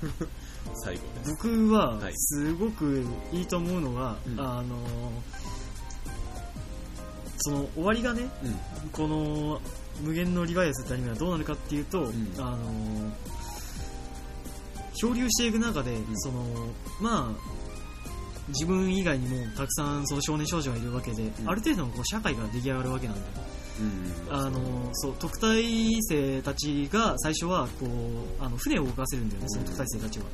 [0.03, 0.29] うん。
[0.85, 1.31] 最後です。
[1.31, 2.13] 僕ははい。
[2.17, 4.41] すごくいいと思うのが、うん。
[4.41, 4.77] あの
[7.39, 8.49] その終わりがねう
[8.87, 8.89] ん。
[8.91, 9.61] この
[10.01, 12.29] 「無限のリバイアス」ってアニメはどうなるかっていうと、ん。
[12.39, 13.13] あの
[14.95, 16.05] 漂流していく中で、ん。
[16.19, 16.45] その
[17.01, 17.53] まあ
[18.49, 21.49] 自分以外にもたくさんその少年少女がいるわけで、うん。
[21.49, 23.27] ある程度のこう社会が出来上がるわけなんだよ。
[23.47, 23.62] うん
[24.31, 30.25] あのそう特待生たちが最初はこうあの船を動かせるんだよね、その特待生たちは。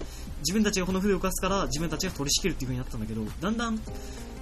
[0.41, 3.81] 自分たちがこの船を動かすから自分たちが取り仕切るっていう風になったんだけど、だんだん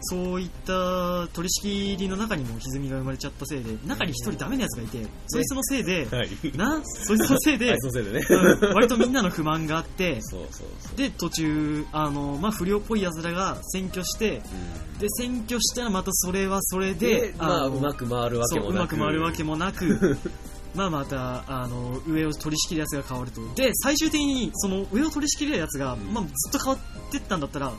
[0.09, 6.29] そういった取り仕切りの中にも歪みが生まれちゃったせいで、中に一人ダメなやつがいて、そいつのせいで、はい。
[6.57, 8.27] な、そいつのせいではい、そのせいでね。
[8.29, 8.75] うん。
[8.75, 10.97] 割とみんなの不満があって、そうそうそう。
[10.97, 14.43] で、途中、あの、まあ、不良っぽい奴らが占拠して、
[14.95, 14.99] うん。
[14.99, 18.65] で、占拠したらまたそれはそれでで、まあのうまく回るわけもなく。
[18.65, 20.19] そううまく回るわけもなく
[20.75, 26.13] まあまたあの上を取り仕切るやつが変わるとで最終的にその上を取り仕切るやつが、うん。
[26.13, 27.73] まあ、ずっと変わってったんだったら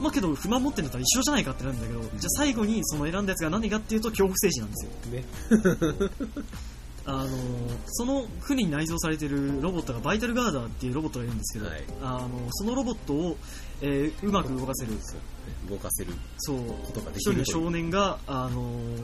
[0.00, 6.02] まあけど不満持ってんだったら一緒じゃないかってなるんだけど、じゃあ最後にその選んだやつが何かっていうと恐怖政治なんですよ。
[6.02, 6.14] ね。
[7.06, 7.28] あの
[7.86, 11.84] その船に内蔵されてるロボットがバイタルガーダーっていうロボットがいるんですけど、はい。
[12.02, 13.36] あのそのロボットを、
[13.82, 14.92] えーうまく動かせる。
[15.68, 16.12] 動かせる。
[16.38, 16.58] そう。
[16.58, 19.02] ことがで一人の少年が、あのー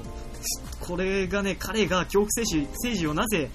[0.81, 3.51] これがね、彼が恐怖政治政治をなぜ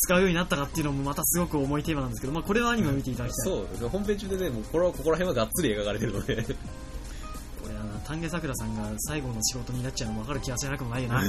[0.00, 3.52] 使うようになったかっていうのもまたすごく重いテーマなんですけど、まあ、これはアニメを見ていただきたい。
[3.52, 11.16] そうですね本編中でねもうこれはここら辺はがっつり描かれてるのでこれはな丹下さくらさんが最後の仕事になっちゃうのも分かる気がしなくもないよな。
[11.16, 11.24] がっ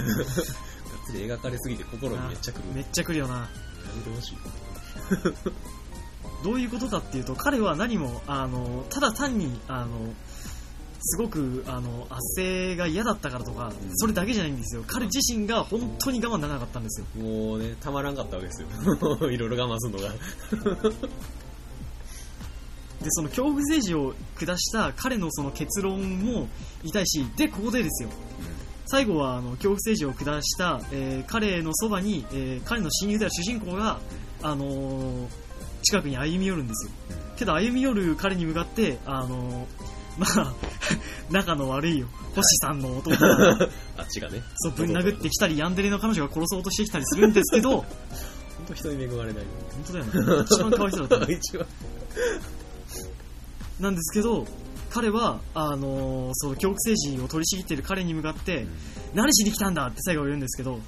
[1.05, 3.35] つり描かれすぎて心にめっちゃくるめっちゃくるよな。
[3.35, 3.47] や
[3.95, 4.37] めてほしい
[6.43, 9.89] どういうことかっていうと、彼は何も、あの、ただ単に、あの、
[11.03, 13.73] すごく、あの、圧政が嫌だったからとか、うん。
[13.95, 14.83] それだけじゃないんですよ。
[14.85, 17.07] 彼自身が本当に我慢ならなかったんですよ。
[17.23, 18.67] もうねたまらんかったわけですよ。
[19.31, 20.13] いろいろ我慢するのが。
[23.01, 26.47] でその恐怖政治を下した彼のその結論も
[26.83, 28.09] 痛いしでここでですよ。
[28.85, 33.99] 最後はあの恐怖政治を下した、えー彼のそばに、えー彼の親友である主人公が、
[34.43, 35.27] あのー
[35.83, 36.91] 近くに歩み寄るんですよ。
[37.37, 40.53] けど歩み寄る彼に向かって、あのーまあ
[41.31, 42.07] 仲の悪いよ。
[42.35, 44.41] 星さんの弟が あっちがね。
[44.57, 47.77] そうぶん殴ってきたりヤンデレの彼女が殺そうとしてきたりするんですけど。
[47.77, 47.85] 本
[48.61, 49.43] 本当人に恵まれない。
[49.87, 50.11] 当だよね。
[50.45, 51.33] 一番かわいそうだったね。
[51.33, 51.67] 一番。
[53.79, 54.45] なんですけど、
[54.91, 58.67] 彼は、あのーその恐怖政治を取り仕切っている彼に向かって、
[59.13, 60.79] 何しに来たんだって最後言うんですけど、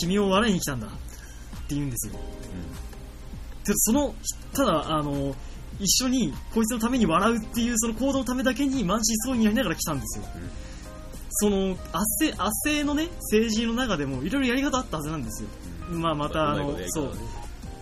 [0.00, 0.90] 君を笑いに来たんだっ
[1.68, 2.14] て言うんですよ。
[3.64, 4.14] けど、その、
[4.54, 5.34] ただ、あのー
[5.80, 10.24] 一緒にこいつのために笑うっていうその行動のためだけに満身創痍になりながら来たんですよ。
[10.34, 10.50] うん。
[11.30, 15.48] その圧政圧政のね政治の中でもいろいろやり方あったはずなんですよ。
[15.90, 17.12] まあまたあのそう。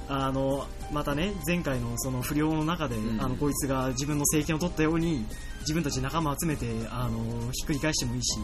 [0.09, 3.21] あのまたね前回のその不良の中で、うん。
[3.21, 5.25] あのこいつが自分の政権を取ったように
[5.61, 8.39] 自分たち仲間集めてあのひっくり返してもいいし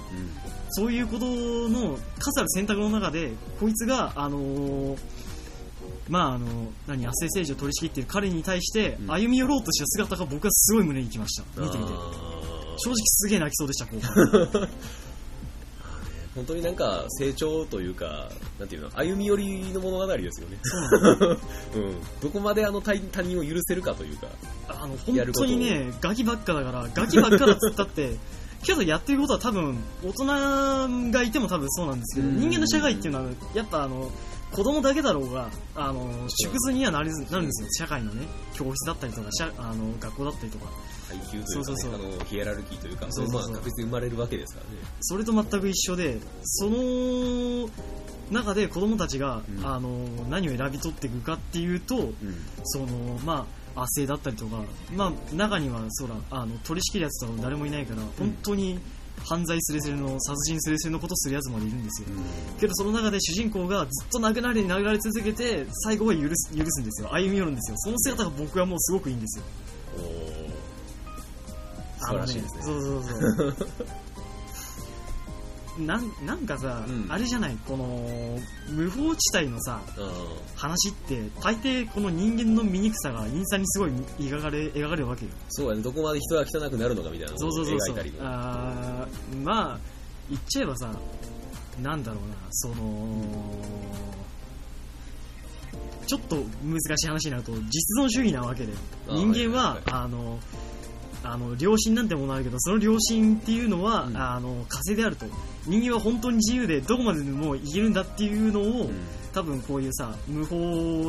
[0.70, 4.96] そういうことの数ある選択の中でこいつがあの
[6.08, 6.46] まああの
[6.86, 9.12] 何圧政政治を取り仕切っている彼に対してうん。
[9.12, 11.60] 歩み寄ろうとした姿が僕はすごい胸にきました。
[11.60, 11.90] 見てみて。
[12.78, 14.68] 正直すげえ泣きそうでした後半
[16.34, 20.58] 本当になんか成長というか、なんていうの、歩み寄りの物語ですよね。
[20.62, 21.38] そうなん。
[22.22, 24.28] どこまであの他他人を許せるかというか。
[24.68, 28.16] あの本当にねガキばっかだからガキばっかだっつったって
[28.64, 32.40] けどやってることは多分大人がいても多分そうなんですけどうん。
[32.40, 34.10] 人間の社会っていうのはやっぱあの
[34.52, 37.68] 子供だけだろうがあの縮図にはなるなるんですよ。
[37.72, 40.66] 社会のね教室だったりとか社あの学校だったりとか。
[41.08, 41.94] 階級というか、ね、そうそうそう。
[41.94, 43.54] あのヒエラルキーというかそうそうそう。
[43.54, 44.82] 確実に生まれるわけですからね。
[45.00, 47.68] それと全く一緒でその
[48.30, 49.66] 中で子供たちが、うん。
[49.66, 52.14] あの何を選び取っていくかっていうとうん。
[52.64, 52.86] その
[53.24, 54.62] まあ圧政だったりとか、
[54.94, 58.78] まあ、中にはそうだあの取り仕切るやつとかも誰もいないから、本当に
[59.24, 62.08] 犯罪すれすれの殺人すれすれのことするやつまでいるんですよ、
[62.60, 67.12] けどその中で主人公がずっと殴られ殴られ続けて最後は許す許すんですよ。
[67.12, 67.76] 歩み寄るんですよ。
[67.78, 69.44] その姿が僕はもうすごくいいんですよ。
[69.96, 70.32] おー。
[71.98, 72.62] 素晴らしいですね。
[72.62, 73.56] そうそうそう
[75.78, 77.06] なんなんかさ、うん。
[77.10, 80.12] あれじゃないこの無法地帯のさあ
[80.54, 85.30] 話って大抵この人間の醜さが陰惨にすごい描かれ描かれるわけよ。
[85.48, 85.82] そうやね。
[85.82, 87.96] どこまで人が汚くなるのかみたいなそうそうそうそう。
[87.96, 89.78] 描いたりもあーまあ
[90.28, 90.92] 言っちゃえばさ
[91.80, 92.74] なんだろうなその
[96.06, 98.72] ちょっと難しい話になると実存主義なわけで。
[99.08, 99.74] あー人間ははい。
[99.76, 100.38] はいあの
[101.24, 104.16] あの良心なんてものあるけどその良心っていうのは、うん。
[104.16, 105.26] あの枷であると。
[105.66, 108.94] 人間は本当に自由でどこまででもいけるんだっていうのを、うん。
[109.32, 110.56] 多分こういうさ無法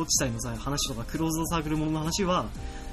[0.06, 2.46] 地帯のさ話とかクローズドサークルものの話は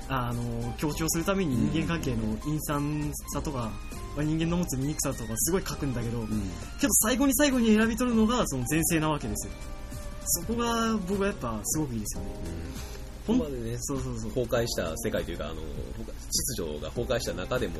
[0.10, 3.72] あの強調するために人間関係の陰惨さとか、
[4.18, 6.28] まあ人間の持つ醜さとかすごい書くんだけど、うん。
[6.80, 9.54] けど最後に最後に選び取るのがその前世なわけですよ。
[10.26, 12.30] そこが僕はやっぱすごくいいですよね
[13.28, 14.30] ここまでねそうそうそう。
[14.32, 15.62] 崩壊した世界というかあの秩
[16.56, 17.76] 序が崩壊した中でも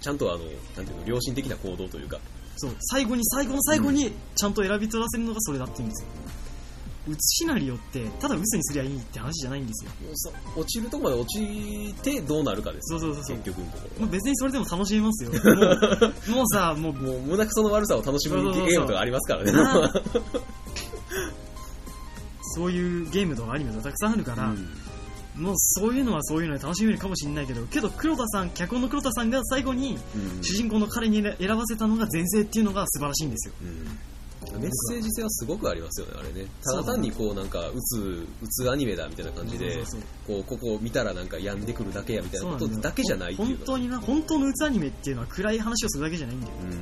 [0.00, 0.44] ちゃんとあの
[0.76, 2.18] なんていうの良心的な行動というか。
[2.56, 6.08] そう最後に最後の最後にちゃんと選び取らせるのがそれだって言うんですよ。
[7.08, 9.90] 写シナリオってただ嘘にすりゃいいって話じゃないんですよ。
[10.54, 12.90] 落ちるとこまで落ちてどうなるかです。
[12.90, 13.36] そうそうそうそう。
[13.38, 15.30] 結局のところまあ、別にそれでも楽しめますよ。
[16.28, 16.92] もうさもう。
[16.92, 19.52] もう胸くその悪さを楽しむゲームとかありますからね
[22.54, 24.68] そういうゲームとかアニメとかたくさんあるから、うん。
[25.42, 30.42] もうそういうのはそういうので楽しめるかもしれないけどけど黒田さん脚本の黒田さんが最後にうん。
[30.42, 33.54] 主人公の彼に選ばせたのが前世っていうのが素晴らしいんですよ。
[33.62, 33.98] うん。
[34.60, 36.48] メッセージ性はすごくありますよね、あれね。
[36.62, 39.82] ただ単にこうなんか、打つ、打つアニメだみたいな感じで、
[40.26, 43.56] こう、ここ見たらなんか病んでくるだけやみたいなことだけじゃないっていう。
[43.56, 46.52] 本当にな本当のうつアニメっていうのは暗い話をするだけじゃないんだよ。
[46.60, 46.78] うん。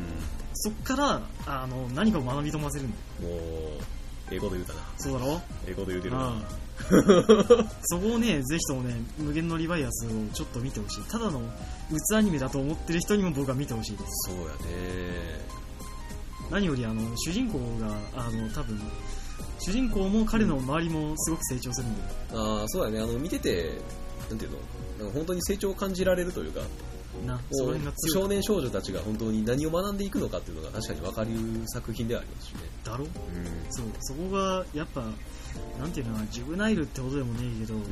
[0.55, 2.97] そっからあの何かを学び飛ばせるんだ
[3.29, 3.35] よ
[4.31, 4.81] 英語で言うたな。
[4.99, 5.41] そうだろ？
[5.67, 6.35] 英語で言うてるな。
[7.83, 15.41] そこをねぜひともね無限のリバイアスをちょっと見てほしいただのうつアニメだと思ってる人にも僕は見てほしいですそうやね。
[16.51, 18.81] 何よりあの主人公があの多分
[19.59, 23.01] 主人公も彼の周りもすごく成長するんで、ああ、そうやね。
[23.01, 23.79] あの、見てて、
[24.31, 24.59] なんていうの？
[24.99, 26.63] なんか本当に成長を感じられるというか、
[27.27, 31.29] なその辺が少年少女たちが本当に何を学んでいくのかっていうのが確かに分かる
[31.69, 32.61] 作品ではありますしね。
[32.85, 33.05] だろ？
[33.05, 33.09] う
[33.71, 35.03] そうそこがやっぱ
[35.79, 37.77] なんていうのかなジブナイルってほどでもねえけど、ん。
[37.79, 37.85] うん。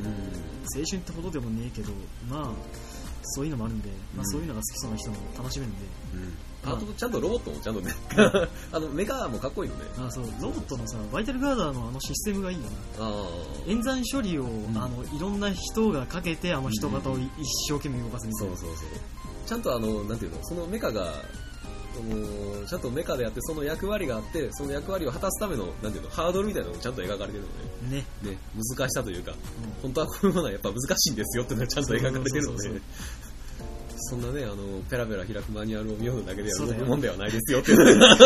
[0.75, 1.91] 青春ってほどでもねえけど
[2.29, 2.51] まあ
[3.23, 6.33] そういうのもあるんで、まあ、うんそういうのが好きそうな人も楽しめるんで、うん。
[6.65, 7.93] あと、ちゃんとロボットもちゃんとね、
[8.71, 9.85] あの、メカもかっこいいのね。
[9.97, 12.63] あそうロボットのさバイタルガーダーのあのシステムがいいよ
[12.99, 13.05] な。
[13.05, 13.27] ああ。
[13.67, 14.77] 演算処理を、ん。
[14.77, 18.89] あのいろんな人がかけてあの人型をい一生懸命動かすみたいな、そうそうそう。
[19.45, 21.13] ちゃんとあの、なんていうの、そのメカが、
[21.95, 28.37] そのちゃんとメカであって、その役割があって、その役割を果たすための、なんていうの、ハードルみたいなのもちゃんと描かれてるのね、で、ね、
[28.77, 29.37] 難しさというか、うん。
[29.81, 33.28] 本当はこういうものはやっぱ難しいんですよっていうのがちゃんと描かれてるのそうそうそ
[34.01, 37.97] そんなね、あの、ペラペラ開くマニュアルを読むだけでは動くもんではないですよっていう。
[37.97, 38.17] のが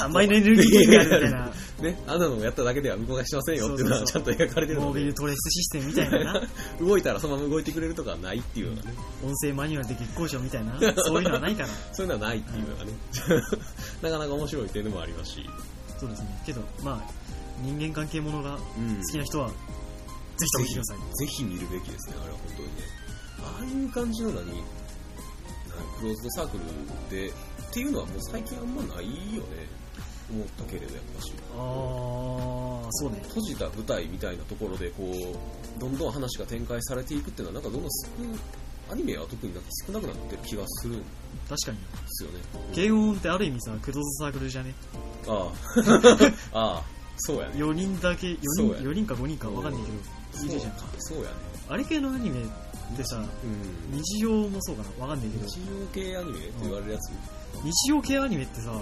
[0.00, 1.52] 3倍のエネルギーがあるみたいな。
[1.80, 6.42] ね、あんなのをやっただけでは動かしませんよっていうのはちゃんと描かれてるモービル、トレスシステムみたいなな。
[6.80, 10.78] 動いたらそのまま動いてくれるとかはないっていうのがね、音声マニュアルで月光賞みたいな。
[10.96, 11.68] そういうのはないから。
[11.92, 12.92] そういうのはないっていうのがね、
[14.02, 15.50] なかなか面白いっていうのもありますし、
[15.98, 16.42] そうですね。
[16.44, 17.28] けどまあ
[17.62, 18.96] 人間関係ものがうん。
[18.96, 19.54] 好きな人はぜ
[20.46, 20.98] ひとも見てください。
[20.98, 23.08] ぜひ見るべきですね、あれは本当にね。
[23.40, 24.62] ああいう感じの何、何
[25.98, 26.64] クローズドサークル
[27.10, 27.32] で、っ
[27.72, 29.66] ていうのはもう最近あんまないよね、
[30.30, 31.32] 思ったけれど、やっぱし。
[31.56, 37.90] ああそうね閉じた舞台みたいなところで、こう、どんどん話が展開されていくっていうのは、なんかどんどん
[38.88, 41.04] 少アニメは特になんか少なくなってる気がするんで
[41.48, 42.38] 確かにすよね。
[42.74, 44.74] 軽音ってある意味さクローズドサークルじゃね？
[45.26, 45.52] あ
[46.54, 46.84] あ、ああ、
[47.18, 47.54] そうやね。
[47.56, 51.28] 4人だけ4人そうや4人か5人か分かんないけどいるじゃんそうやね。
[51.68, 52.40] あれ系のアニメ
[52.94, 53.98] ってさうん。
[53.98, 55.46] 日常もそうかな分かんないけど。
[55.46, 57.10] 日常系アニメって言われるやつ？
[57.64, 58.72] 日常系アニメってさ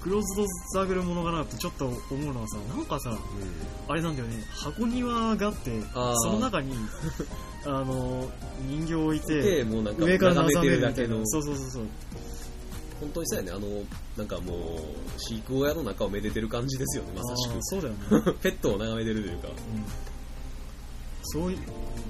[0.00, 3.18] クローズドサークルものかなってちょっと思うのはさなんかさうん。
[3.88, 4.44] あれなんだよね。
[4.54, 6.74] 箱庭があってその中に
[7.66, 8.28] あの
[8.68, 11.26] 人形を置いて上から眺めるるだけの。
[11.26, 11.84] そうそうそうそう。
[13.00, 13.52] 本当にそうやね。
[13.52, 13.66] あの
[14.16, 19.48] なんかもう飼育小屋の中をめでてる感じですよねまさしあーそうだよね、く ペットを眺めてるというか。
[19.48, 19.84] うん、
[21.24, 21.58] そうい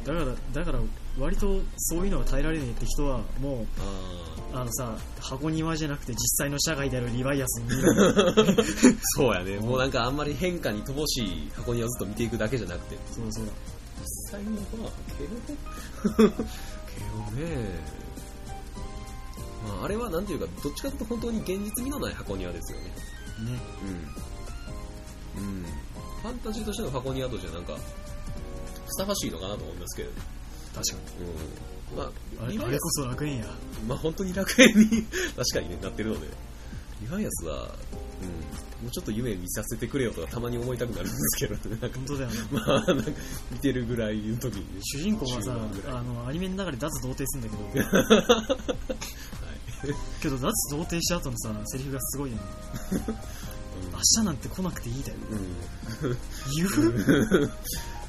[0.04, 0.78] だからだから
[1.18, 7.70] 割とそういうのが耐えられねえって人はもあうあのさ箱庭じゃなくて実際の社外であるリバイアスに
[9.16, 9.58] そうやね。
[9.58, 12.98] もうなんかあんまり変化に乏しい箱庭をずっと見ていくだけじゃなくて。
[13.12, 13.46] そうそう。
[13.46, 13.52] だ
[14.00, 16.38] 実際のはけどけど
[17.32, 17.80] ね
[19.66, 22.84] まああれはなんていうかどっちかというと本当に現実味のない箱庭ですよね。
[22.84, 23.60] ね。
[25.36, 25.42] うん。
[25.42, 25.64] うん。
[26.22, 27.80] ファンタジーとしての箱庭としてはなんかふ
[28.92, 30.10] さわしいのかなと思いますけど。
[30.10, 30.35] ね
[30.76, 30.98] 確か
[31.92, 31.98] うん。
[31.98, 33.46] まあにあれあれこそ楽園や。
[33.88, 35.02] まあ本当に楽園に
[35.36, 36.26] 確かにねなってるので。
[37.00, 41.78] リバイアスは、うん、もうちょっと夢見させてくれよとかたまに思いたくなるんですけどね。
[41.94, 42.36] 本当だよね。
[42.50, 43.10] まあなんか
[43.50, 45.58] 見てるぐらいの時にね主人公がさ
[45.88, 47.86] あのアニメの中で脱童貞するんだけど。
[47.98, 49.94] はい。
[50.22, 52.42] けど脱童貞した後のさセリフがすごいよね。
[53.92, 55.18] 明日なんて来なくていいだよ。
[55.30, 55.34] う
[56.08, 56.16] ん。
[56.56, 56.66] 言
[57.44, 57.50] う？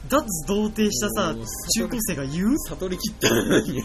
[0.09, 1.35] 脱童貞したさ
[1.77, 2.57] 中高生が言う？
[2.69, 3.81] 悟りきった完全に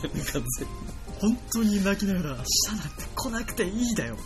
[1.20, 4.16] 本当に泣きながら明日なんて来なくていいだよ。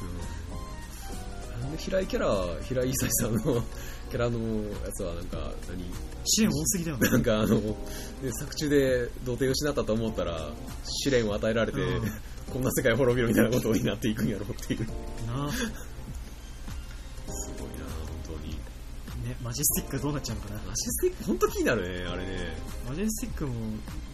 [1.63, 1.73] なん。
[1.73, 3.63] で平井キャラ平井勇さんの
[4.11, 5.37] キャラのやつはなんか
[5.69, 5.85] 何？
[6.25, 6.99] 試練多すぎだよ。
[6.99, 7.75] ねなんかあの、ね、
[8.41, 10.51] 作中で童貞を失ったと思ったら
[10.85, 12.11] 試練を与えられて、うん。
[12.53, 14.87] こんな世界滅びろみたいなことになっていくんやろうっていう。
[14.87, 14.91] す
[15.27, 15.51] なあ
[19.29, 20.57] ねマジスティックどうなっちゃうのかな。
[20.67, 22.57] マジスティック本当気になるねあれね。
[22.89, 23.55] マジェスティックも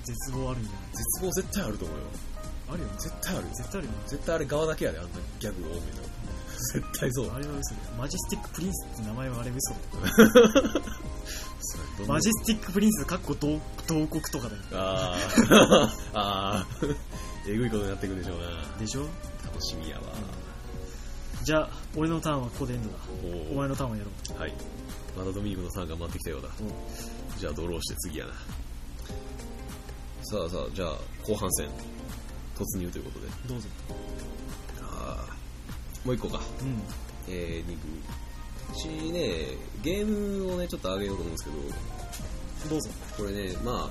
[0.04, 0.80] 絶望あるんじゃない？
[0.92, 2.02] 絶望絶対あると思うよ。
[2.70, 2.92] あるよね。
[2.98, 3.98] 絶対ある絶対あるよね。
[4.08, 5.80] 絶対あれ側だけやであんなギャグ多めの。
[6.74, 7.30] 絶対そう。
[7.30, 7.92] あれは嘘だよ。
[7.98, 10.82] マジスティックプリンスって名前はあれ嘘だよ。
[12.06, 14.62] マジスティックプリンスかっこ同同国とかだよ。
[14.72, 15.90] あー。
[16.14, 16.96] あー。
[17.48, 18.44] えぐいことになってくるでしょうな。
[18.78, 19.02] でしょ？
[19.44, 20.02] 楽しみやわ、
[21.44, 22.94] じゃあ俺のターンはここでエンドだ。
[23.50, 24.40] おお前のターンはやろう。
[24.40, 24.54] はい
[25.16, 26.48] またドミニクの3が回ってきたようだ
[27.36, 28.32] おじゃあドローして次やな。
[30.24, 30.96] さあさあじゃあ
[31.26, 31.68] 後半戦
[32.56, 33.26] 突入ということで。
[33.48, 33.68] どうぞ。
[34.80, 36.06] あー。
[36.06, 36.40] もう一個か。
[36.60, 36.80] うん。
[37.28, 37.78] えー、肉。
[37.86, 41.50] うちねゲームをねちょっと上げようと思うんですけ
[42.66, 42.70] ど。
[42.70, 42.90] どうぞ。
[43.18, 43.90] これねまあ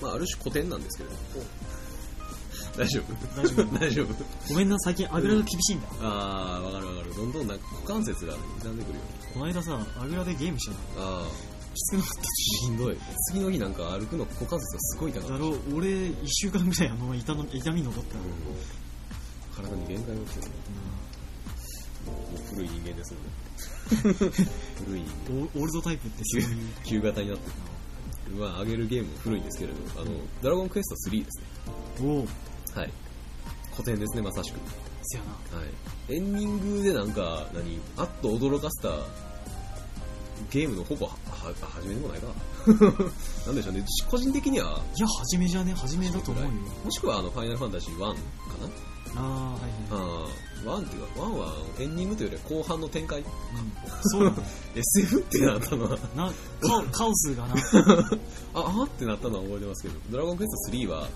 [0.00, 1.10] まあある種古典なんですけど。
[2.76, 3.40] 大丈夫？
[3.40, 3.78] 大丈夫。
[3.78, 4.24] 大丈夫？
[4.50, 5.88] ごめんな最近あぐらが厳しいんだ。
[6.02, 7.14] ああわかるわかる。
[7.14, 9.00] どんどんなんか股関節がね傷んでくるよ
[9.34, 11.18] この間さあぐらでゲームしたの。
[11.20, 11.26] ああ。
[11.74, 12.96] きつくなかっしんどい
[13.32, 18.14] 次の日なんか歩くの股関節がすごい痛かったただろう俺1週間ぐらいあの痛の痛み残った。
[18.14, 18.24] うん
[19.54, 20.52] 体に限界が来てる。
[22.06, 24.14] うもう古い人間ですので
[24.86, 25.40] 古い人間。
[25.40, 27.50] オオールドタイプってそういう旧型になって
[28.30, 28.36] る。
[28.36, 31.46] まあ上げるゲームも古いんですけれどあのドラゴンクエスト3ですね。
[32.02, 32.78] おお。
[32.78, 32.92] はい。
[33.72, 34.58] 古典ですねまさしく
[35.04, 35.68] せやなはい。
[36.14, 37.80] エンディングでなんか何？
[37.96, 38.94] あっと驚かせた
[40.50, 42.26] ゲームのほぼはは初めでもないか。
[43.46, 43.84] なんでしょうね。
[44.10, 45.72] 個人的にはいや初めじゃね？
[45.74, 46.50] 初めだと思うよ。
[46.84, 48.14] もしくはあのファイナルファンタジー1かな？
[49.16, 50.02] ああはいはい。
[50.66, 53.20] ああ、1っていうか、1はエンディングというよりは後半の展開。
[53.20, 53.26] うん。
[54.02, 54.34] そう
[54.74, 57.54] SF ってなったのは、なカオ カオスがな。
[58.54, 61.08] あ、あってなったのは覚えてますけど、ドラゴンクエスト3は、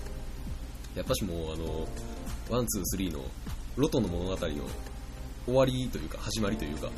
[0.95, 1.87] やっぱしもうあの、
[2.49, 3.19] 1、2、3の
[3.79, 4.37] ロトの物語の
[5.45, 6.89] 終わりというか、始まりというか、う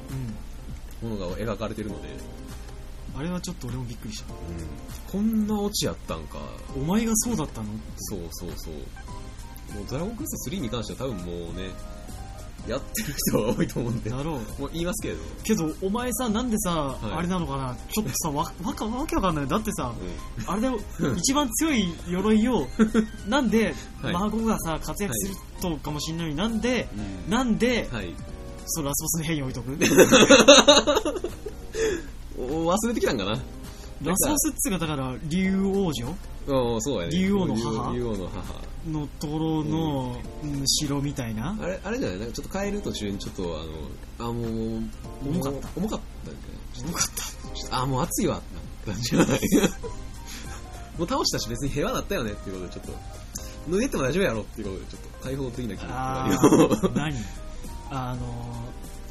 [1.06, 2.10] んものが描かれてるので、
[3.18, 4.34] あれはちょっと俺もびっくりした。
[4.34, 4.40] うん、
[5.12, 6.38] こんなオチやったんか。
[6.76, 7.68] お前がそうだったの？
[7.98, 8.74] そうそうそう。
[9.76, 11.70] もうドラゴンクエスト3に関しては多分もうね、
[12.68, 14.62] やってる人が多いと思うんで、だろう。
[14.62, 17.06] もう言いますけれど、けどお前さなんでさ、い。
[17.12, 17.76] あれなのかな？
[17.92, 19.48] ちょっとさわ わかわけわかんない。
[19.48, 19.92] だってさ
[20.40, 20.50] うん。
[20.50, 20.80] あれだよ。
[21.18, 22.68] 一番強い鎧を
[23.28, 24.14] なんではい。
[24.14, 26.88] 孫がさ活躍するとかもしんないのになんで
[27.28, 27.32] うん。
[27.32, 28.14] なんではい。
[28.66, 29.78] そうラスボスの部屋に置いとく？
[32.38, 33.32] お忘れてきたんかな？
[34.04, 36.08] ラスボスっつうかだから竜王女？
[36.48, 37.16] うん、そうやね。
[37.18, 37.92] 竜王の母？
[37.94, 38.54] 竜竜王の母。
[38.90, 40.64] のところの、うん。
[40.68, 41.56] 城みたいな？
[41.62, 42.20] あれ、あれじゃない？
[42.20, 43.44] なんかちょっと帰る途中にちょっと
[44.20, 44.46] あの、あ、もう、
[45.30, 45.70] 重かった。
[45.76, 46.32] 重かった。
[46.32, 46.36] ん
[46.74, 48.56] じゃない重かったあ、もう暑いわって
[48.90, 49.40] なったんじゃない？
[50.98, 56.40] もう倒したし別に平和だったよねっていうことでちょっと、脱いでっても大丈夫やろっていうことでちょっと開放的な気持ちあがあるよ。
[56.70, 57.16] ー 何？
[57.90, 58.62] あの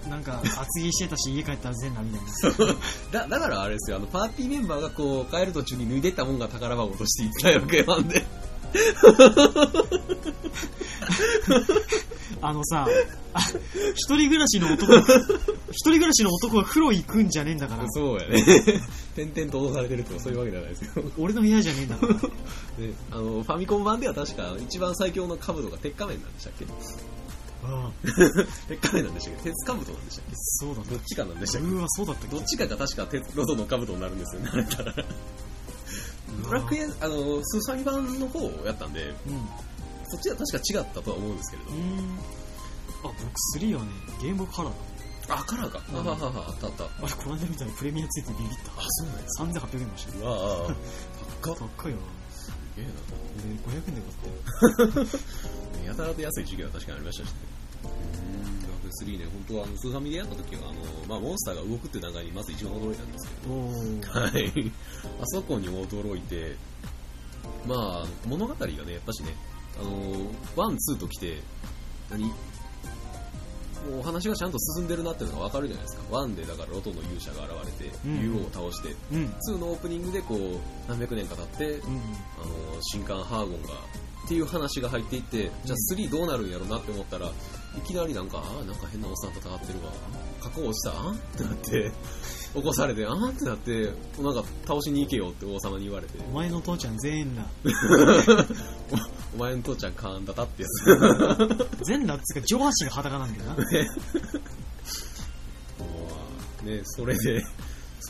[0.09, 2.69] なんか厚着してたし家帰ったら全裸みたい
[3.13, 8.25] な だだからあれですよ、あの、パーティーメンバーがこう、帰る途中に脱いでったもんが宝箱としていったわけなんで。
[12.43, 12.87] あのさ
[13.35, 13.41] あ
[13.95, 14.95] 一人暮らしの男
[15.71, 17.85] 一人暮らしの男が風呂行くんじゃねえんだから。
[17.91, 18.43] そうやね。
[19.15, 21.05] 点々と脅されてるとかそういうわけではないですよ。
[21.19, 22.15] 俺の部屋じゃねえんだから。
[22.15, 22.21] ね、
[23.13, 26.65] あのファミコン版では確か一番最強の兜が鉄仮面なんでしたっけ？
[27.63, 27.91] ああ
[28.71, 29.51] え、 彼なんでしたっけ？
[29.51, 30.35] 鉄兜なんでしたっけ？
[30.35, 31.69] そうだどっちかなんでしたっけ？
[31.69, 32.37] うわそうだったっけ？
[32.37, 34.95] どっちかが確か鉄ロトの兜になるんですよね、あれたら。
[36.45, 39.49] ドラクエ、あの、スーファミ版の方をやったんで、うん
[40.13, 41.75] そっちは確か違ったとは思うんですけれどう。
[41.75, 42.19] ん
[43.03, 43.15] あ僕
[43.59, 43.89] 3はね
[44.21, 44.73] ゲームカラー
[45.29, 45.81] だあ、カラーか。
[45.89, 46.85] うんあははは、あったあった。
[46.85, 49.61] あれこの間見たらプレミアついてビビったあ、そうなんや。
[49.61, 50.75] 3800円ましたうわああ、
[51.43, 51.57] 高っ。
[51.79, 52.93] 高いよなすげえな。
[53.39, 54.01] 俺500円で
[54.91, 57.39] 買って やたらと安い時期は確かにありましたしね。
[58.91, 64.73] うーん、ドラクエ3ね、本当はあのスーファミでやった時は、あの、まあ、モンスターが動くって段階にまず一番驚いたんですけど、はい。
[65.21, 66.57] あそこにも驚いて、
[67.67, 69.35] まあ、物語がね、やっぱしね、
[69.79, 69.91] あの、
[70.57, 71.41] one、two と来て、
[72.11, 72.25] 何？
[73.81, 76.03] もうお話がちゃんと進んでるなっていうのがわかるじゃないですか。
[76.11, 78.23] one でだからロトの勇者が現れて、うん。
[78.23, 78.37] 竜王
[78.67, 79.35] を倒して、うん。
[79.41, 81.97] two のオープニングでこう、何百年か経って、うん。
[81.97, 82.03] あの、
[82.93, 83.69] 神官ハーゴンが、
[84.31, 87.31] っていう話が入っていって、じゃあ3どうなるんやろなって思ったら、い
[87.85, 89.91] きなりなんか、なんか変なおっさん戦ってるわ。
[90.41, 91.91] 過去落ちたあんってなって、
[92.55, 97.45] 起こされて、あんってなって、なんか倒しに行けよって王様に言われて、お前の父ちゃん全裸だ
[99.35, 100.85] お前の父ちゃんカンダタだったってやつ。
[101.87, 103.57] 全裸っつうか上半身が裸なんだよな。
[106.63, 107.43] ね、それで、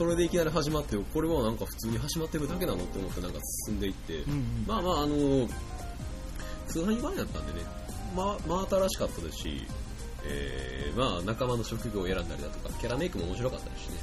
[0.01, 4.65] それでいきなり始まって、これはなんか普通に始まってるだけなのって思ってなんか進んでいって、うんうん。
[4.67, 5.47] まあまあ、あの、
[6.73, 7.61] 通販版やったんでね、
[8.17, 9.67] まあ、まあ新しかったですし、
[10.25, 13.97] えー、まあ仲間の職業を選んだりだとか、キャラメイクも面白かったですしね。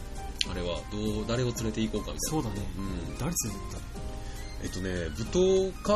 [0.50, 2.40] あれは、どう、誰を連れて行こうかみたいな。
[2.40, 3.18] そうだねうん。
[3.18, 3.98] 誰連れてった
[4.64, 5.94] えっとね、舞踏か、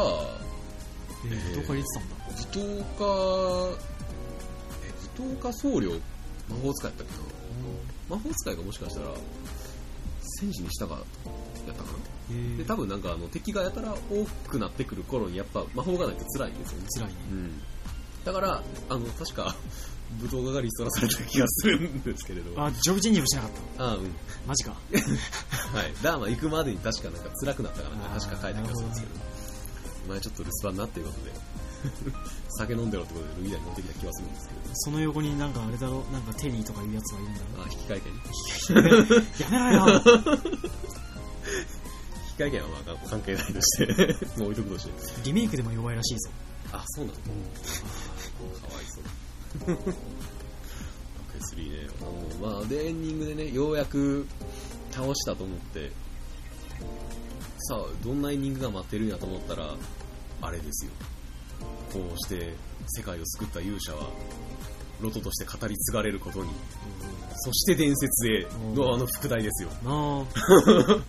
[1.25, 3.77] えー、えーどこから入れてたんだ舞踏か、
[4.83, 6.01] え、舞踏か僧侶、
[6.49, 7.19] 魔法使いやったっけな。
[8.09, 9.07] 魔法使いがもしかしたら、
[10.39, 11.97] 戦士にしたか、やったかな。
[12.57, 16.87] で、多分なんかあの敵がやたら多くなってくる頃にやっぱ魔法がないと辛いんですよね。
[16.95, 17.61] 辛いねうん。
[18.25, 19.55] だから、あの、確か、
[20.19, 22.59] 武闘家がリストラされた気がするんですけれど。
[22.61, 24.03] ああジョブチェンジもしなかっあ、うん。
[24.03, 24.09] た
[24.47, 24.71] マジか
[25.73, 25.93] はい。
[26.03, 29.13] ダーマ行くまでに確かなんか辛くなったからね、確か書いた気がするんですけど。
[30.07, 31.31] お前ちょっと留守番なっていうことで、
[32.59, 34.59] 酒飲んでろってことでルギダに持ってきた気がするんですけど。
[34.73, 36.03] その横になんかあれだろ？
[36.11, 37.63] なんかテリーとかいうやつがいるんだろ？
[37.63, 39.47] あ、引換券。
[39.47, 40.01] やめろよ
[42.45, 43.85] 引換券はまあ関係ないとして、
[44.37, 44.91] もう置いとくとして。
[45.23, 46.29] リメイクでも弱いらしいぞ
[46.71, 47.17] あ、そうなの？
[47.17, 49.03] かわいそう。
[49.67, 49.93] バック
[51.55, 51.89] 3ね。
[52.41, 54.25] まあ、で、エンディングでね、ようやく
[54.91, 55.91] 倒したと思って、
[57.59, 59.75] さあ、どんなエンディングが待ってるんやと思ったら、
[60.41, 60.91] あれですよ。
[61.93, 62.55] こうして
[62.87, 64.09] 世界を救った勇者は、
[65.01, 66.49] ロトとして語り継がれることに、
[67.43, 69.69] そして伝説へのあの副題ですよ。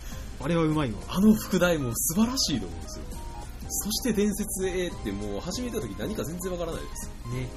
[0.42, 3.04] なああれはうまいわあの副題も素晴らしいと思うんですよ。
[3.68, 7.10] そして伝説へってもう始めた時何か全然わからないです。
[7.32, 7.48] ねね、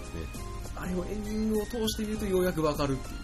[0.76, 3.16] あれをエンディングを通してみるとようやくわかるっていう。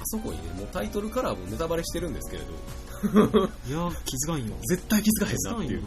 [0.00, 3.38] あそこにね、もうタイトルからもネタバレしてるんですけれど、
[3.68, 5.82] いや気づかんよ絶対気づかへんなっていう。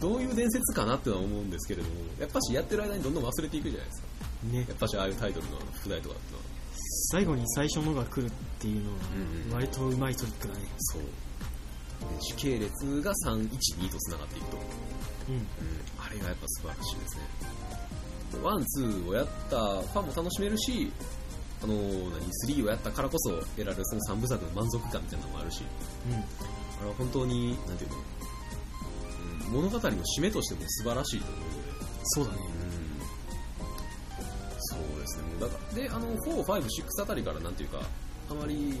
[0.00, 4.08] どういう伝説かなってのは思うんですけれども、やっぱしやってる間にどんどん忘れていくじゃないですか。
[4.44, 6.45] なねやっぱしああいうタイトルの副題とかってのは。
[7.08, 8.96] 最後に最初のが来るっていうのうん
[9.46, 10.60] うんは割とうまいトリックだね。
[10.78, 11.02] そう。
[11.02, 11.08] で
[12.20, 14.56] 時系列が3、1、2と繋がっていくと。
[15.28, 15.34] うん。
[15.34, 15.46] うん、
[15.98, 17.22] あれがやっぱ素晴らしいですね。
[18.42, 20.90] one、two をやったファンも楽しめるし、
[21.62, 25.62] あのー、何、 three をやったからこそ得られるその3部作の満足感みたいなのもあるし、
[26.10, 26.14] うん。
[26.14, 26.18] あ
[26.82, 27.96] れは本当に、なんていうの、
[29.46, 31.56] うん、物語の締めとしても素晴らしいと思うので、
[32.04, 32.38] そうだね。
[32.38, 32.65] うん、
[34.76, 37.80] そうですね、だから、で、あの、4、5、6あたりからなんていうか、
[38.30, 38.74] あまり、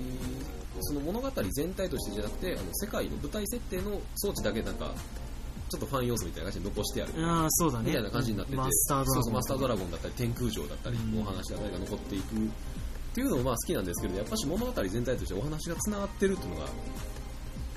[0.80, 4.92] その物語全体としてじゃなくて、あの世界の舞台設定の装置だけなんか、
[5.68, 7.12] ちょっとファン要素みたいな感じで残してある。
[7.26, 12.38] ああそうだねみたいな感じになってて、マスタードラゴンそうそうマスタードラゴンだったり、天空城だったりうんのお話だったりが残っていくっ
[13.14, 16.68] ていうのもまあ好きなんですけど、やっぱし物語全体としてお話が繋がってるっていうのが、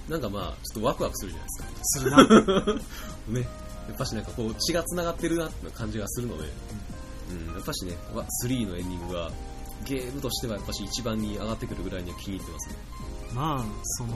[0.09, 2.74] なんかまあ、ちょっとワクワクするじゃないですするなか。
[3.30, 3.41] ね。
[3.89, 6.49] やっぱしなんかこう血が繋がってるなって感じがするので、うん、
[7.53, 9.32] やっぱしね、わ3のエンディングが
[9.86, 12.75] ゲームとしてはやっぱし一番に上がってくるぐらいには気に入ってますね。
[13.34, 14.15] まあその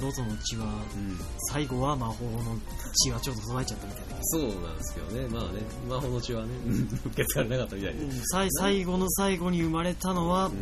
[0.00, 1.18] ロトの血はうん。
[1.52, 2.58] 最後は魔法の
[3.04, 6.50] 血がちょっと途絶えちゃったみたいだけそうなんですけどね、まあね、魔法の血はね、
[7.06, 8.00] 受け継がれなかったみたいで。
[8.00, 8.12] ど、うん。
[8.26, 10.56] さい最後の最後に生まれたのは、うくっ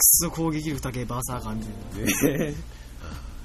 [0.00, 2.46] そ攻撃力高いバーサーカーみたいな。
[2.46, 2.54] ね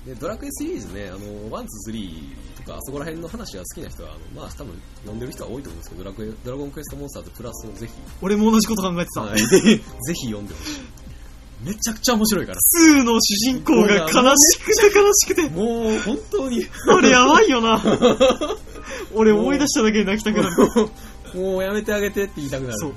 [0.05, 9.83] でドラクエシリーズね、あの、1、2、3とか、そこら辺の話が好きな人は、あのまあ、多分、読んでる人は多いと思うんですけど、ドラクエ、ドラゴンクエストモンスターズプラスをぜひ、俺も同じこと考えてた、はい、 ぜ
[10.13, 11.01] ひ読んでほしい。
[11.63, 12.57] めちゃくちゃ面白いから。
[12.97, 17.79] 2の主人公が悲しくて悲しくてもう、本当に、あれやばいよな
[19.13, 20.89] 俺思い出しただけで泣きたくなる
[21.35, 22.79] もうやめてあげてって言いたくなる。
[22.79, 22.93] そう。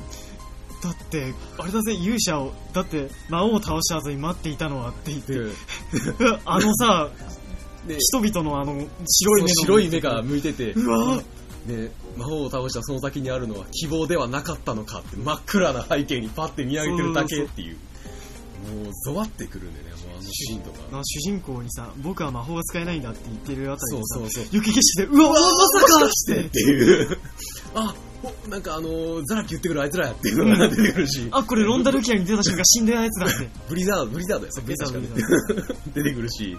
[0.84, 5.50] だって、あれだぜ、勇者を、だって、魔王を倒した後に待っていたのはって言って、で、
[6.44, 7.08] あのさ、
[7.88, 8.74] で人々のあの、
[9.06, 9.54] 白い目の。
[9.54, 11.22] 白い目が向いてて、うわ
[11.66, 17.78] ね、魔王を倒したその先にあるのは希望ではなかったのかって真っ暗な背景にパッて見上げてるだけっていう。
[18.64, 20.78] もうゾワってくるんでね、もうあのシーンとか。
[20.90, 27.18] な主人公にさ、僕は魔法が使えないんだって言ってるあたりでさ、そうそうそう雪景色で、うわ、まさかしてっていう。
[27.74, 28.03] あ、お
[28.48, 33.48] なんかあのーザラキ言ってくるあいつらやっていうのが出てくるし、あ、これロンダルキアに出た瞬間死んでるやつだって。
[33.68, 35.00] ブリザード、ブリザードやブリザード。
[35.00, 35.92] 確かに。
[35.94, 36.56] 出てくるし、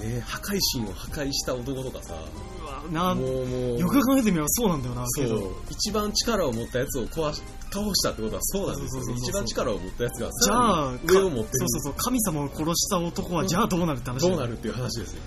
[0.00, 5.38] ね、破壊神を破壊した男とかさ、うわ、な、もうもう、よく考えてみればそうなんだよな、けど。
[5.38, 7.42] そう、一番力を持ったやつを壊し、
[7.72, 9.02] 倒したってことはそうなんですよ。
[9.04, 11.58] そうそうそうそう一番力を持ったやつが、じゃあ、上を持ってる。
[11.58, 15.22] そうそうそう、神様を殺した男は、じゃあどうなるって話るどうなるっていう話ですよ。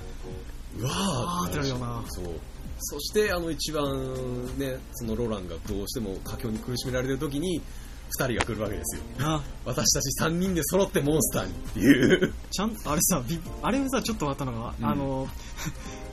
[0.80, 2.04] うわーあーってなるよな。
[2.08, 2.26] そう。
[2.80, 7.62] そして、あの一番ね、そのローランがどうしても佳境に苦しめられてる時に、
[8.10, 9.04] 二人が来るわけですよ。
[9.20, 12.34] な、私たち三人で揃ってモンスターにっていう。
[12.50, 15.28] ちゃん、あれさ、びあれさ、ちょっとあったのが、うんあの、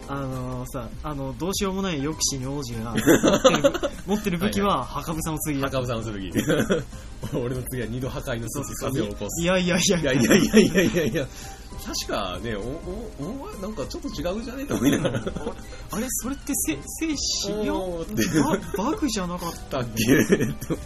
[0.08, 6.30] あのさ、あの、どうしようもない抑止に王子が持ってる 持ってる武器は、墓ぶさの次だ墓ぶさの剣。
[7.42, 9.42] 俺の次は二度破壊の次、風を起こす。
[9.42, 11.26] いやいやいやいやいやいやいやいや、
[11.87, 15.20] 確かね、お、お、お前なんかちょっと違うじゃねえと思いながら。
[15.93, 20.66] あれ、それってせ生死いやおーってババグじゃなかっただっけ？
[20.66, 20.74] と。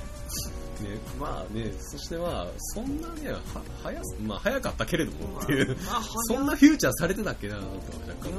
[0.80, 3.40] ね、まあね、そしてまあ、そんなね、は、
[3.82, 5.76] 早す、まあ早かったけれどもっていう。
[5.90, 7.62] あ、そんなフューチャーされてたっけなと
[8.08, 8.36] 若干ね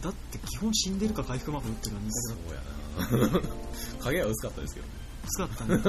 [0.00, 3.40] ーだって基本死んでるか回復魔法打ってるからそうやな。
[4.04, 4.92] 影は薄かったですけどね。
[5.24, 5.80] 薄かったね。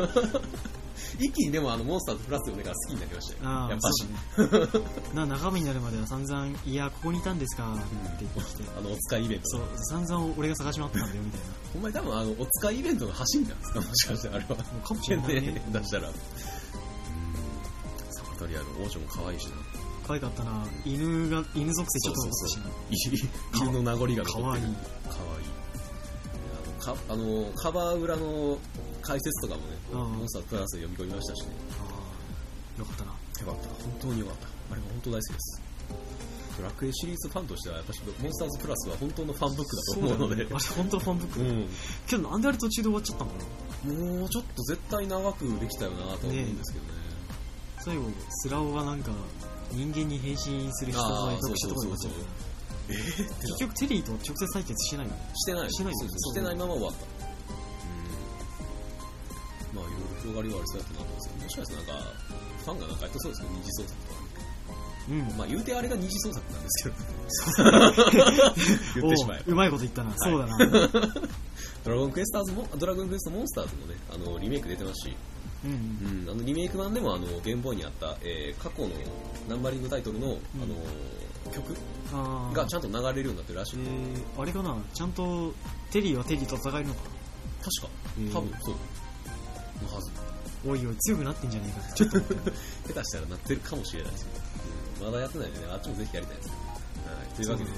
[1.19, 3.39] 一気にでもあのモンスターとプラス4が好きになりましたよ。
[3.43, 4.05] ああやっぱし。
[4.35, 7.83] そうだね な仲間になるまでは散々「いやここにいたんですか」って
[8.21, 13.81] 言ってきて、あの、お使いイベントそう散々俺が探し回ったんだよみたいなほんまに多分あの、お使いイベントの走りなんですか？
[13.81, 14.55] もしかしてあれは。
[14.55, 16.09] かもしれないねね出したら。
[16.09, 16.15] うん。
[18.11, 19.51] サバトリアの王女も可愛いしな。
[20.07, 24.25] 可愛かったな犬が犬属性ちょっと残ったしな犬の名残が残ってる。
[24.25, 24.73] かわいいかわいい。
[26.83, 28.57] かあのカバー裏の
[29.01, 29.77] 解説とかもね、
[30.17, 31.53] モンスタープラスで読み込みましたしね。
[32.77, 33.17] よかったなよ
[33.47, 33.83] かった。
[33.83, 34.47] 本当によかった。
[34.71, 35.61] あれは本当大好きです。
[36.57, 41.69] ドラクエシリーズファンとしては、やっぱしモンスターズプラスは本当のファンブックだと思うので、あれ本当のファンブック、うん。
[42.07, 43.37] けどなんであれ途中で終わっちゃったのか
[43.85, 46.91] なもうちょっと絶対長くできたよなと思うんですけどね。
[47.79, 49.11] 最後スラオがなんか
[49.71, 52.52] 人間に変身する人の特殊とかになっちゃうそうそう
[52.89, 55.13] えー結局テリーと直接対決してないの？
[55.35, 55.71] してない。
[55.71, 57.05] してないしてないまま終わった。
[57.05, 57.07] う
[59.73, 59.77] ん。
[59.77, 61.93] まあ、いろいろ広がりはありそうやったなと思うんですけど、もしかしてなんか、
[62.65, 64.19] ファンがなんかやってそうですね、二次創作とか。
[65.09, 65.19] うん。
[65.37, 66.95] まあ、言うてあれが二次創作なんですけど。
[69.01, 70.57] 言ってしまえおううまいこと言ったな、そうだな
[71.83, 75.15] ドラゴンクエスターズも、ドラゴンクエストモンスターズもね、あの、リメイク出てますし、
[75.65, 78.89] うんうん、あの、リメイク版でも、あの、ゲームボーイにあった、えー過去の
[79.49, 80.37] ナンバリングタイトルの、あの、
[81.51, 81.75] 曲？
[82.53, 83.79] がちゃんと流れるようになってるらしい。
[83.79, 84.77] えー、あれかな？
[84.93, 85.53] ちゃんと
[85.91, 87.01] テリーはテリーと戦えるのか
[87.63, 88.75] 確かえー、多分そう。
[89.83, 90.11] のはず。
[90.65, 92.19] おいおい強くなってんじゃねえかちょっと
[92.87, 94.27] 下手したらなってるかもしれないですよ。
[95.01, 96.53] うん、まだやってないんでね、あっちもぜひやりたいですね。
[97.05, 97.35] はい。
[97.35, 97.71] というわけで、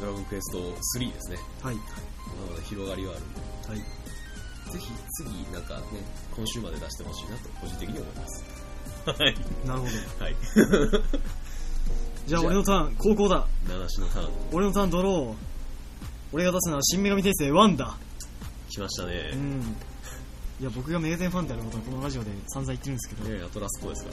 [0.00, 0.58] ドラゴンクエスト
[0.98, 1.38] 3ですね。
[1.62, 1.86] はいまだ
[2.52, 3.78] まだ広がりはあるんで、はい
[4.72, 5.84] ぜひ次なんかね、
[6.34, 8.44] 今週まで出してほしいなと個人的に思います。
[9.04, 9.36] はい。
[9.66, 9.86] なるほ
[10.18, 10.36] どはい。
[12.26, 13.46] じゃあ俺のターン高校だ。
[13.68, 15.34] 七種のターン、俺のターンドロー
[16.32, 17.96] 俺が出すのは新女神転生1だ。
[18.70, 19.14] 来ましたうね。
[19.36, 19.76] ん。
[20.60, 24.10] いや僕がメガテンファンであることはこのラジオで散々言ってるんですけど、ねアトラスコですか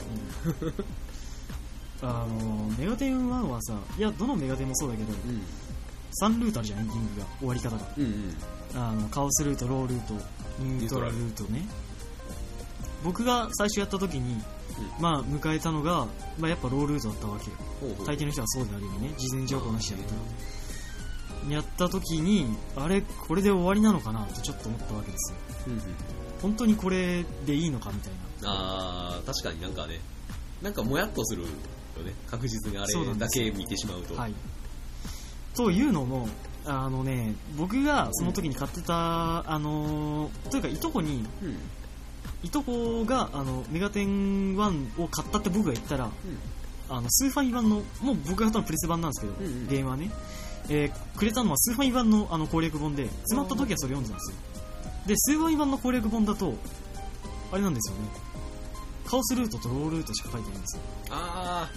[2.02, 2.08] ら。
[2.08, 5.42] あのメガテン1はさいやどのメガテンもそうだけどうん。
[6.20, 7.88] 3ルートあるじゃんエンディングが終わり方が。
[7.96, 8.36] うんうん。
[8.74, 10.14] あのカオスルートロールート
[10.60, 11.66] イントラルートね。
[13.04, 14.40] 僕が最初やった時に、
[15.00, 16.06] まあ迎えたのが、
[16.38, 18.06] まあ、やっぱロールートだったわけよほうほう。
[18.06, 22.46] 大抵の人はそうであるよね事前情報なしでやったやった時に
[22.76, 25.80] あれこれで終わりなのかなってちょっと思ったわけですようんうん。
[26.40, 28.12] 本当にこれでいいのかみたい
[28.42, 30.00] なあー、確かになんかね、
[30.60, 32.12] なんかもやっとするよね。
[32.28, 34.14] 確実にあれだけ見てしまうと。
[34.14, 34.34] はい
[35.54, 36.28] というのも
[36.64, 41.56] あのね僕がその時に買ってた、あのというかいとこにうん。
[42.42, 46.10] いとこがあのメガテン1を買ったって僕が言ったら
[46.88, 49.68] あのスーファミ版のもう僕が買ったのはプレス版なんですけど、うんうん。
[49.68, 50.10] ゲームはね、
[50.68, 54.36] えーくれたのはスーファミ版のあの攻略本で詰まった時はそれ読んでたんですよ。
[55.06, 56.54] でスーファミ版の攻略本だと
[57.52, 58.08] あれなんですよね。
[59.06, 60.82] カオスルートとロールートしか書いてないんですよ。
[61.10, 61.68] あ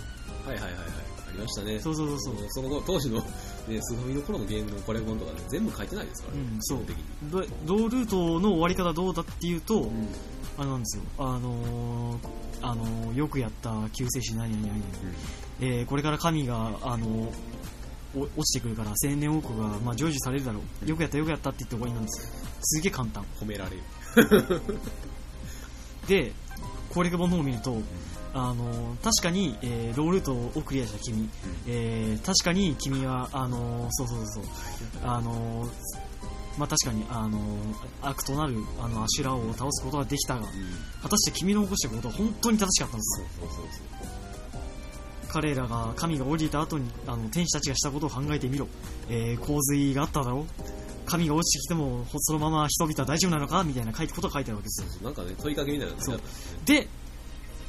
[0.46, 1.05] あ、はいはいはいはい。
[1.36, 1.80] ましたね。
[1.80, 2.36] そうそうそうそう。
[2.50, 6.44] その後、当時の、ね、スフミの頃のゲームのコレクションとかね、全部書いてないですからね。
[6.54, 7.32] うん、そう基本的に。
[7.32, 7.40] ロ
[7.80, 10.08] ロールートの終わり方どうだっていうと、うん。
[10.58, 11.04] あれなんですよ。
[11.18, 12.28] あのー
[12.62, 14.84] あのーよくやった救世主何々何々。
[15.62, 17.32] えーこれから神が、あの
[18.16, 20.90] 落ちてくるから千年王国が、まあ、成就されるだろう。
[20.90, 22.30] よくやったよくやったって言って終わりなんですよ。
[22.62, 23.26] すげえ簡単。
[23.40, 23.84] 褒められる。
[26.08, 26.32] で、
[26.90, 27.82] 攻略本の方を見ると、
[28.38, 31.30] あの確かに、えーロールートをクリアした君、
[31.68, 34.44] えー確かに君はあのそうそうそう
[35.04, 35.66] あの
[36.58, 37.40] まあ確かにあの
[38.02, 40.48] 悪となるあのアシュラを倒すことができたがうん。
[41.02, 43.22] 果たして君の起こしたことは本当に正しかったんです。
[45.30, 48.68] 彼らが神が降りた後にあの天使たちがしたことを考えてみろ、
[49.10, 50.46] えー洪水があっただろう。
[51.06, 53.64] 神が落ちてきてもほそのまま人々は大丈夫なのか？
[53.64, 55.04] みたいな書いてことが書いてあるわけですよ。
[55.04, 55.96] なんかね、問いかけみたいな
[56.66, 56.88] で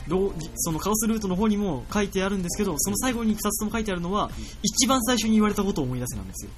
[0.06, 4.30] すねでローそのカオスルートの方にも書いてあるんですけどその最後に2つとも書いてあるのは
[4.62, 6.50] 一番最初に言われたことを思い出せなんですよ。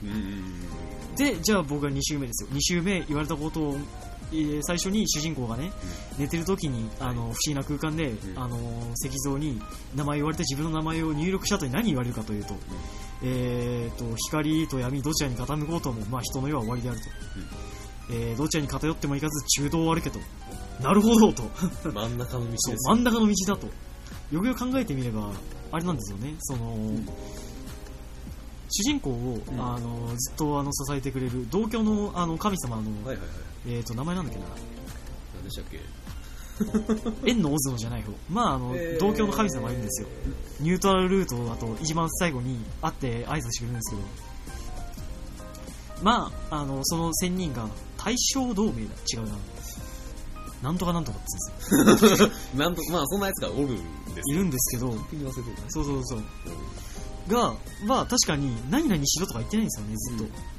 [1.16, 2.50] でじゃあ僕が2周目ですよ。
[2.52, 3.76] 2周目言われたことを、
[4.30, 5.72] えー最初に主人公がね
[6.18, 8.18] 寝てる時にあの不思議な空間で、ん。
[8.36, 8.58] あの
[8.94, 9.60] 石像に
[9.96, 12.54] 名前言われて自分の名前を入力した後に何言われるかというと,、
[13.22, 17.04] えー、と光と闇どちらに傾こうとも、まあ、人の世は終わりであると、
[18.10, 20.20] えーどちらに偏ってもいかず中道を歩けと
[20.80, 21.42] なるほどと。
[21.92, 23.66] 真ん中の道ですそう真ん中の道だと。
[24.30, 25.30] よくよく考えてみれば
[25.72, 26.34] あれなんですよね。
[26.40, 26.76] その、
[28.70, 29.60] 主人公を、ん。
[29.60, 33.26] あのずっとあの支えてくれる同居のあの神様の、はいはいはい。
[33.66, 34.46] えー、と名前なんだっけな。
[35.34, 35.80] 何でしたっけ？
[37.24, 38.12] 縁のオズのじゃない方。
[38.28, 39.00] まああの、えー。
[39.00, 40.08] 同居の神様がいるんですよ。
[40.60, 44.02] ニュートラルルートだと一番最後に会って挨拶してくれるんですけど。
[46.02, 48.90] まああのその仙人が大正同盟だ。
[49.12, 49.36] 違うな
[50.62, 51.26] なんとかなんとかって
[51.70, 52.30] 言うんですよ。
[52.56, 54.92] なんと、まあそんなやつがおるんですいるんですけど
[55.68, 56.22] そうそうそう。
[57.28, 57.54] が、
[57.84, 60.58] まあ確かに何々しろとか言ってないんですよね、ずっと。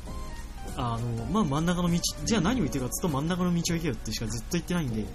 [0.77, 5.05] あの、まあ真ん中の道、じゃあ何を言ってるかずっと真ん中の道を行けよってしかずっと言ってないんで、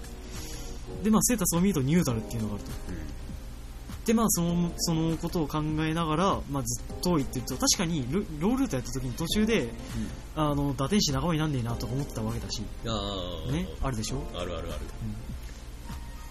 [1.03, 2.71] で、まあセータスを見るとニュートラルっていうのがあると。
[4.05, 9.69] で、まあその、そのことを考えながら、まあずっと言ってると、確かにロロールートやった時に途中で、
[10.35, 13.51] あの、打天使仲間になんねえなとか思ってたわけだし、ああ。
[13.51, 14.21] ね、あるでしょ？
[14.35, 14.79] あるあるある。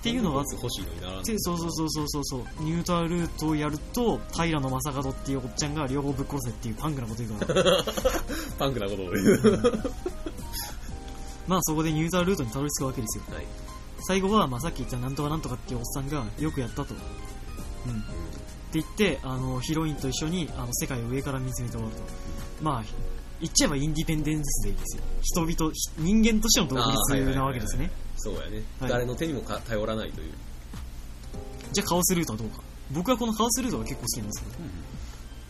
[0.01, 2.43] っていうのがあっ欲しいのにならんでそうそうそうそうそうそう。
[2.63, 7.85] ニュートラルルートをやると平野正門っていうおっちゃんが両方ぶっ殺せっていうパンクなこと言うから
[8.59, 9.11] パンクなことを。
[9.13, 9.93] 言う。
[11.49, 13.25] まあそこでニュートラルルートにたどり着くわけですよ。
[13.35, 13.47] はい。
[14.07, 16.95] 最後は、まあ、さっき言ったなんとかなんとかっていうおっさんがよくやったと、
[17.87, 18.05] うん、って
[18.75, 22.03] 言ってあのヒロインと一緒にあの世界を上から見つめて終わると。
[22.63, 22.85] まあ
[23.41, 25.03] 言っちゃえばインディペンデンスデイですよ。
[25.23, 27.91] 人々ひ人間としての独立なわけですね。
[28.17, 28.63] そうやね。
[28.81, 28.91] はい。
[28.91, 30.33] 誰の手にもか頼らないという。
[31.73, 32.63] じゃあカオスルートはどうか。
[32.93, 34.51] 僕はこのカオスルートが結構好きなんですよ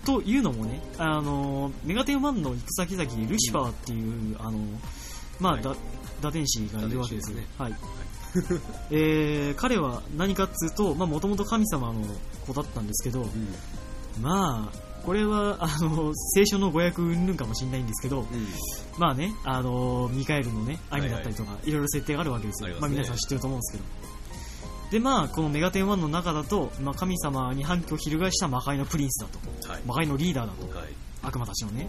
[0.04, 4.58] というのもね、あのメガテン1の行く先々にルシファーっていう、あの
[5.40, 5.62] まあ、はい。
[5.62, 5.74] だ
[6.24, 7.38] 打天使がいるわけですよ。
[7.58, 7.74] 打はい。
[8.90, 12.02] えー彼は何かっつうと、まあ、もともと神様の
[12.46, 13.30] 子だったんですけど、うん。
[14.20, 18.26] まあ、これは、あの、聖書の語訳云々かもしれないんですけど、うん。
[18.98, 22.70] まあね、あのミカエルのね、兄だったりとか、いろいろ設定があるわけですよ。
[22.70, 23.84] まあますね皆さん知ってると思うんですけど。
[24.90, 29.68] で、まあ、このメガテン1の中だと、まあ、神様に反旗を翻した魔界のプリンスだと。
[29.70, 29.82] はい。
[29.86, 30.78] 魔界のリーダーだと。
[30.78, 30.88] はい。
[31.26, 31.88] 悪魔たちのね。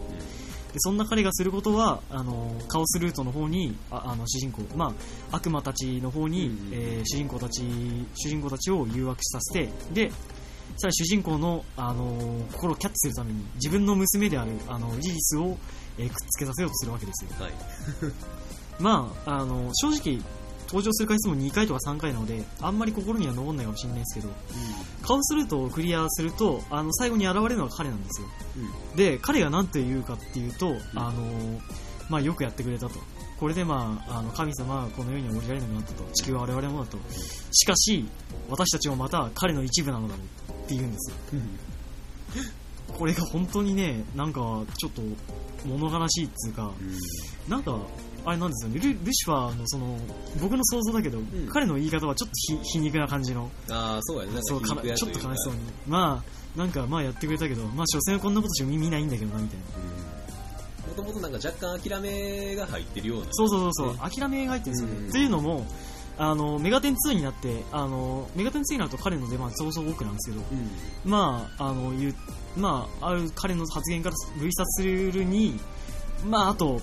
[0.73, 4.93] でそんな彼がすることは、あの、カオスルートの方に、ああの、主人公、ま
[5.31, 7.61] あ、悪魔たちの方に、うんえー主人公たち、
[8.15, 10.11] 主人公たちを誘惑させて、で、
[10.77, 15.57] さらに主人公の、あの心をキャッチするために、自分の娘である、あの、リリスを、
[15.97, 17.31] えーくっつけさせようとするわけですよ。
[17.39, 17.51] はい。
[18.79, 20.19] まあ、あの、正直、
[20.67, 24.33] 登場する回数も2回とか3回なので、あんまり心には残んないかもしれないですけど、
[25.01, 28.27] カオスルートをクリアすると、あの、最後に現れるのが彼なんですよ。
[28.91, 28.95] うん。
[28.95, 31.61] で、彼が何と言うかっていうと、あの
[32.09, 32.99] まあ、よくやってくれたと。
[33.39, 36.03] これで、まあ、あの神様はこの世には降りられなくなったと。
[36.13, 36.97] 地球は我々もだと。
[37.51, 38.07] しかし、
[38.49, 41.15] 私たちもまた彼の一部なのだろうって言うんですよ。
[42.87, 45.01] これが本当にね、なんか、ちょっと、
[45.65, 46.71] 物悲しいっつうか、
[47.49, 47.77] なんか、
[48.25, 49.97] あれなんですよね、ルルシファーのその、
[50.41, 54.39] 僕の想像だけど、ん彼の言い方はちょっとひ皮肉な感じの、ああ、そうやね。
[54.41, 55.59] そうかちょっと悲しそうに。
[55.59, 55.65] に。
[55.87, 56.23] ま
[56.55, 59.65] あ、なんか、まあやってくれたけど、まあ、所詮はこんなことしか見ないんだけどな、みたいな。
[60.87, 63.27] もともとなんか若干諦めが入ってるような。
[63.31, 65.05] そうそうそうそう、ね諦めが入ってるんですよね。
[65.05, 65.65] うんというのも、
[66.17, 71.11] あの、メガテン2になって、あの、メガテン2になると彼の出番そもそも多くなんですけど、うん。
[71.11, 72.15] まあ、あの、言う、
[72.57, 75.59] まあ、ある彼の発言から類察するに、
[76.25, 76.79] まあ、あと、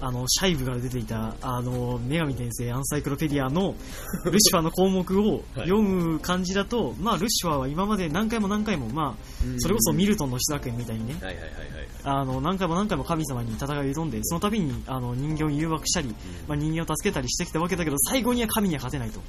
[0.00, 3.74] あの、シャイブから出ていた、あの、女神転生アンサイクロペディアの
[4.24, 9.24] ルシファーの項目を読む感じだと、まあ、ルシファーは今まで何回も何回も、まあ、
[9.58, 11.58] それこそミルトンのシダ君みたいにね、はいはいはいはい。
[12.04, 16.14] あの、何回も何回も神様に戦いを挑んで、その度に、あの、人間を誘惑したり、
[16.46, 19.20] まあ、人間を助けたりしてきたわけだけど、最後には神には勝てないと。
[19.20, 19.22] っ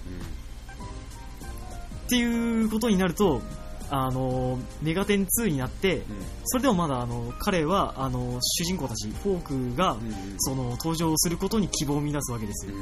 [2.09, 3.41] ていうことになると、
[3.89, 6.03] あの、メガテン2になって、うん。
[6.45, 10.07] それでもまだあの彼はあの主人公たちフォークがうん。
[10.07, 10.35] うん。
[10.37, 12.73] その登場することに希望を見出すわけですよ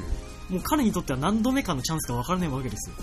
[0.49, 2.95] もう彼にとっては何度目かのチャンスか分からないわけですよ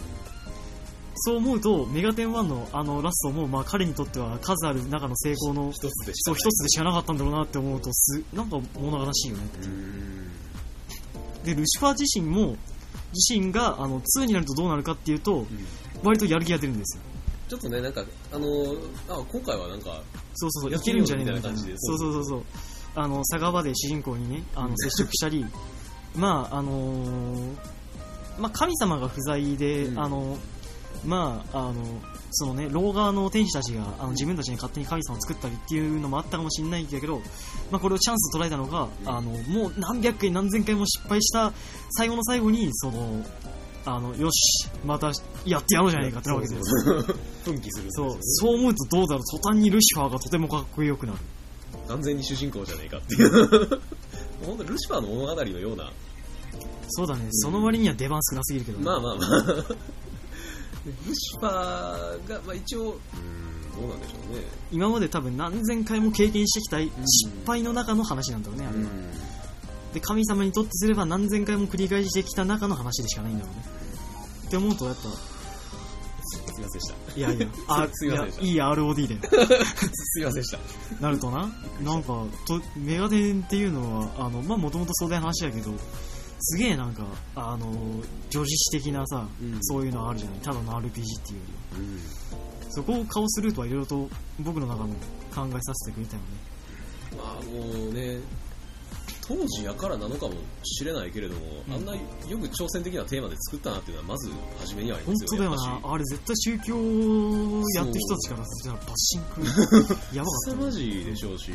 [1.16, 9.66] そう思うとメガテン1のあのラストもまあ彼にとっては数ある中の成功の一つでしそう一つでしかなかったんだろうなって思うとすなんか物悲しいよねつ。
[9.66, 10.30] うん。
[11.44, 12.56] でルシファー自身も
[13.12, 15.46] 自身があの2になるとどうなるかっていうとうん
[16.02, 17.02] 割とやる気が出るんですよ
[17.54, 18.78] ちょっとね、なんか、あのー、
[19.08, 20.02] あ今回はなんか、
[20.34, 21.56] そうそうそう、いけるんじゃねえかみたいな。
[21.56, 22.44] 感じでそうそうそうそう。
[22.96, 25.46] あの、酒場で主人公にね、あの、接触したり、
[26.16, 27.74] まあ、あのー
[28.38, 30.36] まあ、神様が不在で、うんあの、
[31.04, 31.74] まあ、あの、
[32.32, 37.20] そのね、老側の天使たちがあの自分たちに勝手に神様を作ったりっていうのもあったかもしれないんだけど、
[37.70, 41.52] まあ、これをチャンスと捉えたのが、うんあの、もう何百回何千回も失敗した
[41.90, 43.24] 最後の最後に、その、
[43.86, 45.12] あの、よし、また
[45.44, 47.02] やってやろうじゃないかってわけですよ。
[47.44, 48.16] 奮起するんですそう。
[48.20, 51.18] そう思うとどうだろう、途端にルシファーがとてもかっこよくなる。
[51.88, 53.80] 完全に主人公じゃねえかっていう。
[54.44, 55.92] 本当ルシファーの物語のような、
[56.88, 59.28] そうだね、その割には出番少なすぎるけどね、まあまあまあ。
[60.84, 64.44] ルシファーが、まあ一応、うん、どうなんでしょうね。
[64.70, 66.94] 今まで多分何千回も経験してきた失
[67.46, 68.84] 敗の中の話なんだろうね、あれは
[69.94, 73.62] で神様にとってすれば何千回も繰り返してきた中の話でしかないんだろうね。
[74.48, 77.16] って思うと、やっぱ、すいませんでした。
[77.16, 79.48] いやいや、あ すいませんでしたいやいい ROD だよ。
[79.92, 80.58] すいませんでした。
[81.00, 81.48] なるとな、
[81.80, 85.72] なんか、とメガテンっていうのは、あの、まあ、もともと壮大な話だけど、
[86.40, 87.72] すげえなんか、あの、
[88.30, 90.38] 女子史的なさ、うんそういうのあるじゃない。
[90.40, 91.78] ただの RPG っていうよりは。
[91.78, 92.00] うん。
[92.70, 94.88] そこをカオスルートはいろいろと僕の中の
[95.32, 96.54] 考えさせてくれたよね。
[97.16, 98.18] まあもうね、
[99.26, 101.74] 当時やからなのかもしれないけれども、うん。
[101.74, 101.98] あんなよ
[102.38, 105.48] く挑戦的なテーマで作ったなっていうのはまず初めにありま本すよね。
[105.48, 105.92] 当だよな。
[105.92, 106.74] あれ絶対宗教
[107.76, 109.42] やってる人たちからするとバッシング
[110.16, 110.50] やばかった。
[110.50, 111.52] よ凄まじいでしょうし、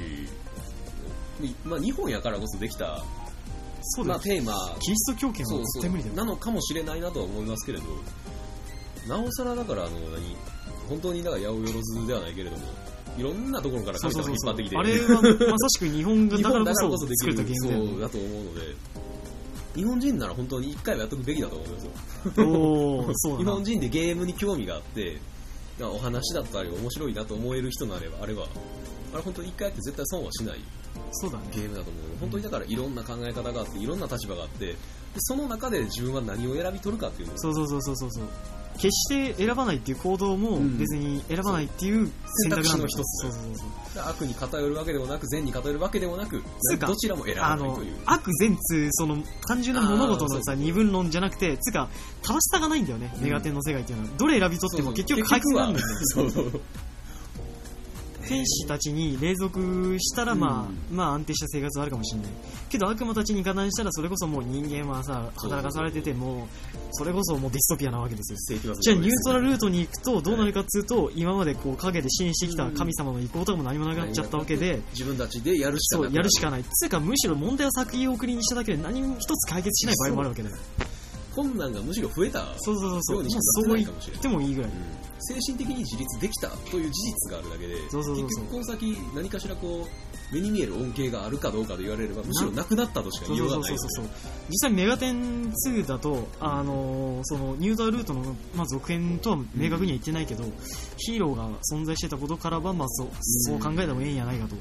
[1.63, 3.03] まあ日本やからこそできた、ま
[3.81, 6.15] そうだよ、あテーマ、キリスト教圏は絶対無理だよ。
[6.15, 7.85] なのかもしれないなとは思いますけれど、
[9.07, 10.35] なおさらだから、あの、何、
[10.89, 12.67] 本当にだから八百万ではないけれども、
[13.19, 18.43] いろんなところから引っ張ってきて、あれはまさしく日本が日だからこそこそできる作ったゲームだよねそうだと思う。
[18.45, 18.61] ので、
[19.75, 21.79] 日本人なら本当に一回はやっとくべきだと思うんで
[23.15, 23.37] すよ。
[23.37, 25.19] 日本人でゲームに興味があって、
[25.79, 28.43] まあお話だったり面白いなと思える人なれば、あれば、
[29.13, 30.59] あれ本当に一回やって絶対損はしない
[31.11, 31.43] そうだね。
[31.53, 32.03] ゲームだと思う。
[32.21, 34.75] 本当にだからいろんな考え方があって、いろんな立場があって、で
[35.17, 38.27] その中で自分は何を選び取るかっていうそうそうそうそうそう
[38.79, 40.77] 決して選ばないっていう行動もうん。
[40.77, 42.09] 別に選ばないっていう
[42.43, 43.03] 選択肢の一つ。
[43.21, 43.55] そうそうそう
[43.93, 44.03] そう。
[44.05, 47.95] 悪に偏るわけでもなく、善に偏るわけでもなくつう、かどちらも選ばないという。
[48.05, 51.89] 悪善通その単純な物事のさ二分論じゃなくてつうか
[52.21, 53.23] 正しさがないんだよね、うん。
[53.23, 54.17] メガテンの世界っていうのは。
[54.17, 55.93] どれ選び取っても結局解決なんだよね。
[56.05, 56.61] そうそう。
[58.29, 62.31] 天使たちに隷属したら、まあ、まあ安定した生活はあるかもしれない。
[62.69, 66.47] けど悪魔たちに加担したら、それこそもう人間はさ、働かされてても、
[66.91, 68.59] それこそもうディストピアなわけですよ。
[68.79, 76.63] じゃあニュートラルルートに行くとどうなるかっつうと、今までこう影で支援してきた神様の意向とかも何もなくなっちゃったわけで、自分たちでやるしかそう、なくなやるしかない。
[76.63, 80.55] つうかむしろ問題を先送りにしただけで何も一つ解決しない場合もあるわけだよ。
[81.35, 83.15] 困難がむしろ増えたそうそうそうそう。
[83.17, 84.71] もうようにしかそう言なってないかもしれないもいいぐらい。
[85.21, 88.25] 精神的に自立できたという事実があるだけでそうそうそうそう。
[88.25, 94.15] 結局この先何かしらこう目に見える恩恵があるかどうかと言われればむしろなくなったとしかそう言いううそがないのでうそうそう
[94.49, 100.43] 実際メガテン2だと、あのーそのニュートラルルートの、まあ、続編とは明確には言ってないけど、
[100.97, 104.55] ヒーローが存在してたことからは、まあ、そうそう考えてもええんやないかと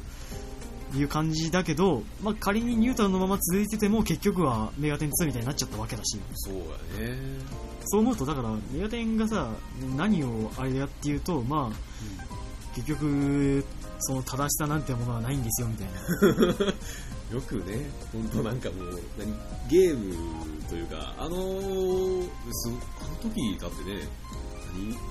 [0.95, 6.18] いう感じだけど、まあ、仮にニュートラルのまま続いてても結局はメガテン2みたいになっちゃったわけだし。
[6.34, 6.55] そう
[7.03, 7.18] やね。
[7.84, 9.51] そう思うとだからメガテンがさ
[9.97, 13.64] 何をあれやっていうとまあ結局
[14.01, 16.64] その正しさなんてものはないんですよみたいな。
[17.32, 19.34] よくね本当なんかもう何
[19.68, 20.14] ゲーム
[20.68, 21.39] というかあの
[22.53, 24.09] すあの時だってね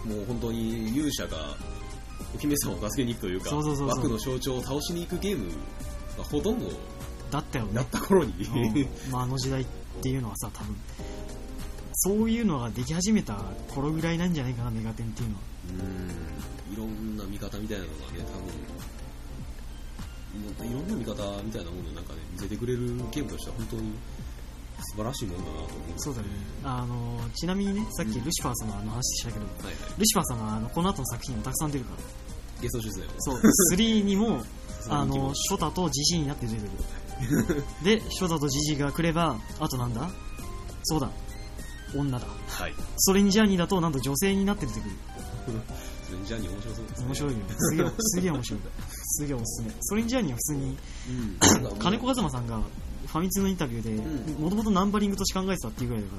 [0.05, 1.55] 何もう本当に勇者が
[2.35, 3.99] お姫様を助けに行くというかそうそうそうそう。
[3.99, 5.51] 悪の象徴を倒しに行くゲーム
[6.17, 6.69] がほとんど
[7.31, 7.75] だったよね。
[7.75, 9.11] やった頃に、うん。
[9.11, 9.65] まあ、あの時代っ
[10.01, 10.75] ていうのはさ多分
[11.93, 13.35] そういうのができ始めた
[13.69, 15.41] 頃ぐらいなんじゃないかなメガテンっていうのは。
[15.69, 16.73] うん。
[16.73, 18.37] いろんな見方みたいなのがね、多
[20.63, 22.79] 分いろんな見方みたいなものをなんかね、見せてくれる
[23.11, 23.93] ゲームとしては本当に
[24.79, 25.67] 素晴らしいもんだなと思う。
[25.97, 26.27] そうだね。
[26.63, 29.75] あの、ちなみにね、さっきルシファー様の話したけど、はいはい。
[29.97, 31.97] ルシファー様はあのこの後の作品にもたくさん出るから。
[32.61, 33.11] ゲスト出演を。
[33.19, 33.41] そう、
[33.75, 34.43] 3にも、
[34.89, 37.63] あの、ショタとジジイになって出てる。
[37.83, 40.09] で、ショタとジジイが来れば、あとなんだ？
[40.83, 41.09] そうだ、
[41.95, 42.27] 女だ。
[42.47, 42.73] はい。
[42.97, 44.91] ソレンジャーニーだとなんと女性になって出てくる。
[46.07, 47.05] それじゃあに面白そうですね。
[47.07, 47.39] 面白いよ。
[47.57, 48.59] すげえ、すげえ面白い。
[49.03, 49.75] すげえおすすめ。
[49.81, 50.77] ソレンジャーニーは普通に、
[51.09, 51.79] うん。
[51.79, 52.61] 金子和馬さんが
[53.07, 56.15] ファミ通のインタビューで、うんもともとナンバリングとして考えてたっていうぐらいだか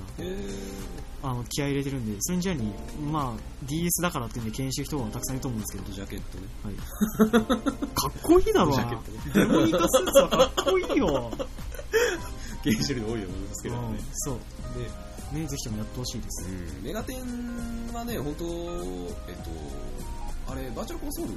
[1.22, 6.47] ら、あの、気合い入れてるんで、ソレンジャーニー、まあ、DS だからっていうんで敬遠してる人はたくさんいると思うんですけど、ジャケットね。
[6.64, 7.95] はい。
[7.95, 9.18] かっこいいだろジャケットね。
[9.34, 11.30] ベロニカスーツはかっこいいよ。
[12.64, 13.99] ゲーしてるの多いと思うんですけどねうん。
[14.12, 14.39] そう。
[15.32, 16.49] で、ね、ぜひともやってほしいです。
[16.49, 19.51] うん、メガテンはね、本当えっと、
[20.51, 21.32] あれ、バーチャルコンソール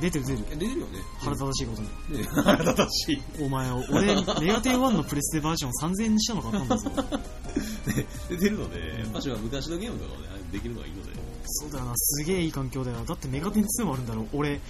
[0.00, 0.46] 出てる出てる出てる。
[0.52, 0.98] え出てるよね。
[1.18, 2.18] 腹立たしいことに。
[2.18, 3.22] ね腹立たしい。
[3.40, 4.06] お前、俺、
[4.40, 6.90] メガテン1のプレステバージョン3000円にしたの買ったんだぞ。
[6.90, 11.12] ね出てるので、やっぱしは昔のゲームとかをね、できるのがいいので。
[11.46, 13.04] そうだよな、すげえいい環境だよ。
[13.06, 14.26] だってメガテン2もあるんだろ。
[14.32, 14.60] 俺、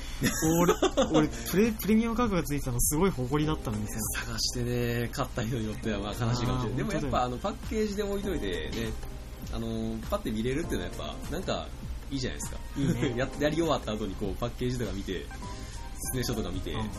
[0.61, 0.75] 俺、
[1.13, 4.01] 俺プレ、プレミアム価格がついてたのすごい誇りだったのにさ。
[4.27, 6.77] 探してね、買った人によってはまあ悲しいかもしれない。
[6.79, 8.91] でもやっぱあのパッケージで置いといてね、
[9.53, 11.69] あの、パッて見れるっていうのはやっぱ、なんか、
[12.15, 12.59] いいじゃないですか。
[12.77, 15.27] いいね ややり終わった後にこうパッケージとか見て、
[16.13, 16.91] 説明書とか見て、うんそう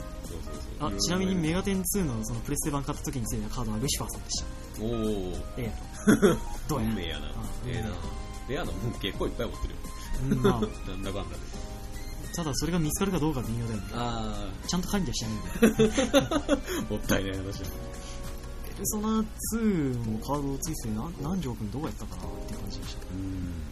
[0.43, 0.89] そうそう。
[0.95, 4.84] あ、ちなみにメガテン2のそのプレステ版買った時についたカードはルシファーさんでした。
[4.84, 6.26] おー、ええ
[6.68, 6.76] と。
[6.76, 6.89] どうや？
[6.89, 7.28] 運命やな。
[7.68, 7.95] ええな。
[8.47, 9.80] レアなもん結構いっぱい持ってるよ。
[10.32, 11.41] うんまあ、なんだかんだで。
[12.36, 13.88] ただそれが見つかるかどうか微妙だよね。
[13.93, 15.91] あちゃんと管理はしてないんだよ。
[15.91, 17.66] ー、 もったいない話だ。
[18.66, 19.07] ペルソナ
[19.53, 23.01] 2もカードついてて何何条君どうやったかなっていう感じでした。
[23.13, 23.63] うん。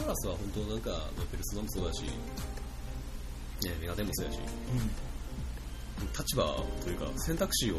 [0.00, 0.90] アトラスは本当なんか、
[1.30, 2.08] ペルソナもそうだし、ね、
[3.80, 4.38] メガテンもそうやし、
[6.18, 6.44] 立場
[6.82, 7.76] というか選択肢を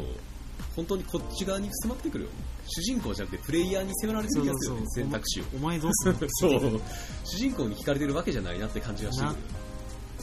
[0.76, 2.30] 本当にこっち側に迫ってくるよ。
[2.30, 2.36] ね
[2.68, 5.44] 主人公じゃなくてプレイヤーに迫られてるやつよね選択肢を。
[5.56, 6.18] お前どうすんの？
[6.30, 6.80] そう。
[7.24, 9.26] 主人公に惹かれてるわけじゃないなって感じがして。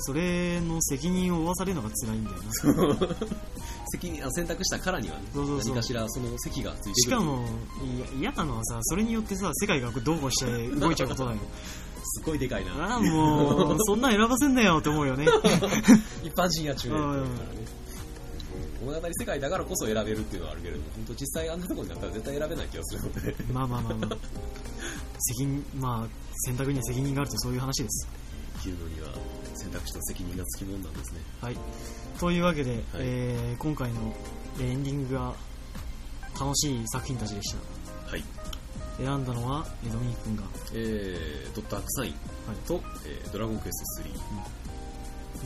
[0.02, 3.18] それの責任を負わされるのが辛いんだよな。
[3.92, 5.76] 責任あ選択したからにはねそうそうそう。
[5.76, 6.94] 何かしらその席がついてくる。
[6.96, 7.46] しかも、
[8.18, 11.38] 嫌なのはさ、それによってさ、世界がどうこうして動いちゃうことだよ。
[12.10, 15.26] すごいでかいなああ、もう、そんなん選ばせんなよって思うよね。
[16.24, 17.30] 一般人や中年ね
[18.84, 24.18] 物語世界だからこそ選べるっていうのはあるけれども本当実際あんなところになったら絶対選べない気がするのでまあまあまあまあ。
[25.20, 26.08] 責任、まあ、
[26.46, 28.08] 選択には責任があるとそういう話です。
[28.58, 29.10] 生きるのには
[29.56, 31.58] 選択肢と責任がつきもんなんですねはい。
[32.20, 34.16] というわけで、えー今回の
[34.62, 35.34] エンディングが
[36.40, 37.58] 楽しい作品たちでした。
[39.00, 40.44] はい選んだのは、えドミニク君が。
[40.74, 42.12] えー、ドットアクサイン
[42.48, 42.58] はい。
[42.68, 44.10] と、えードラゴンクエスト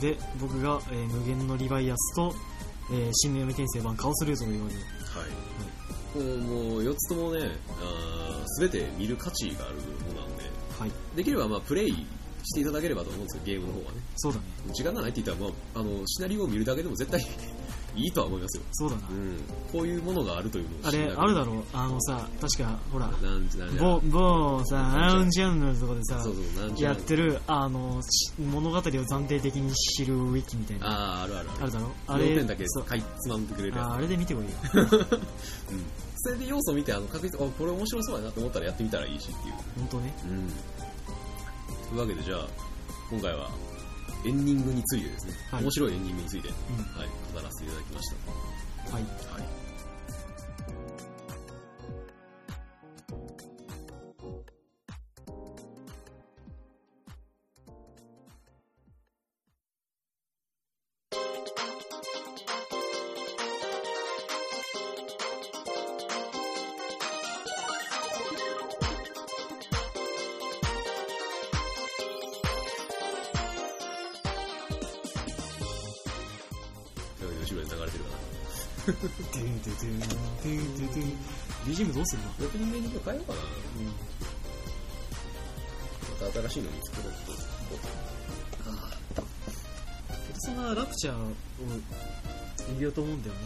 [0.00, 2.34] で、僕が、えー無限のリバイアスと、
[2.90, 4.80] えー新女神転生版カオスルートというわけで。
[5.14, 7.50] はい、もうもう4つともね
[8.46, 9.82] すべて見る価値があるも
[10.14, 10.44] のなので
[10.78, 10.92] はい。
[11.16, 14.44] できればまあプレイしていただければと思うんですよゲームの方はねそうだね。
[14.72, 17.20] 時間がないって言ったら、まあ、あのシナリオを見るだけでも絶対
[17.96, 19.08] いいとは思いますよ、そうだな。
[19.08, 19.36] うん、
[19.70, 21.62] こういうものがあるというのをあれ、あるだろう。
[21.72, 30.86] あのさ、確か、ほら、なんじゃなんじゃ某、某さ、ラウンジャンルのとこでさそう、そうなんじゃやってる、あの、し物語を暫定的に知るウィキみたいな。
[30.88, 31.90] あああるあるあるだろ？
[32.08, 34.50] あ要れ点だけそうかいつまんでくれるやつああれで見てこいよ。
[34.74, 34.88] うん、
[36.16, 40.14] それで要素を見てあの確実あこれ面白そうやなと思ったらやってみたらいいしっていう本当ね。
[40.24, 40.48] うん。
[41.90, 42.46] というわけで、じゃあ、
[43.10, 43.48] 今回は、
[44.24, 46.52] エンディングについてですね、はい面白いエンディングについて、う
[46.98, 48.16] はい、語らせていただきましん。
[48.94, 49.04] はい。
[49.04, 49.34] た。
[49.34, 49.63] はい。
[82.04, 83.18] うするのオープニン変えようかな。
[86.10, 87.10] また新しいの見つけろと。
[90.10, 91.32] ペルソナラプチャーを
[92.68, 93.40] 入れようと思うんだよね。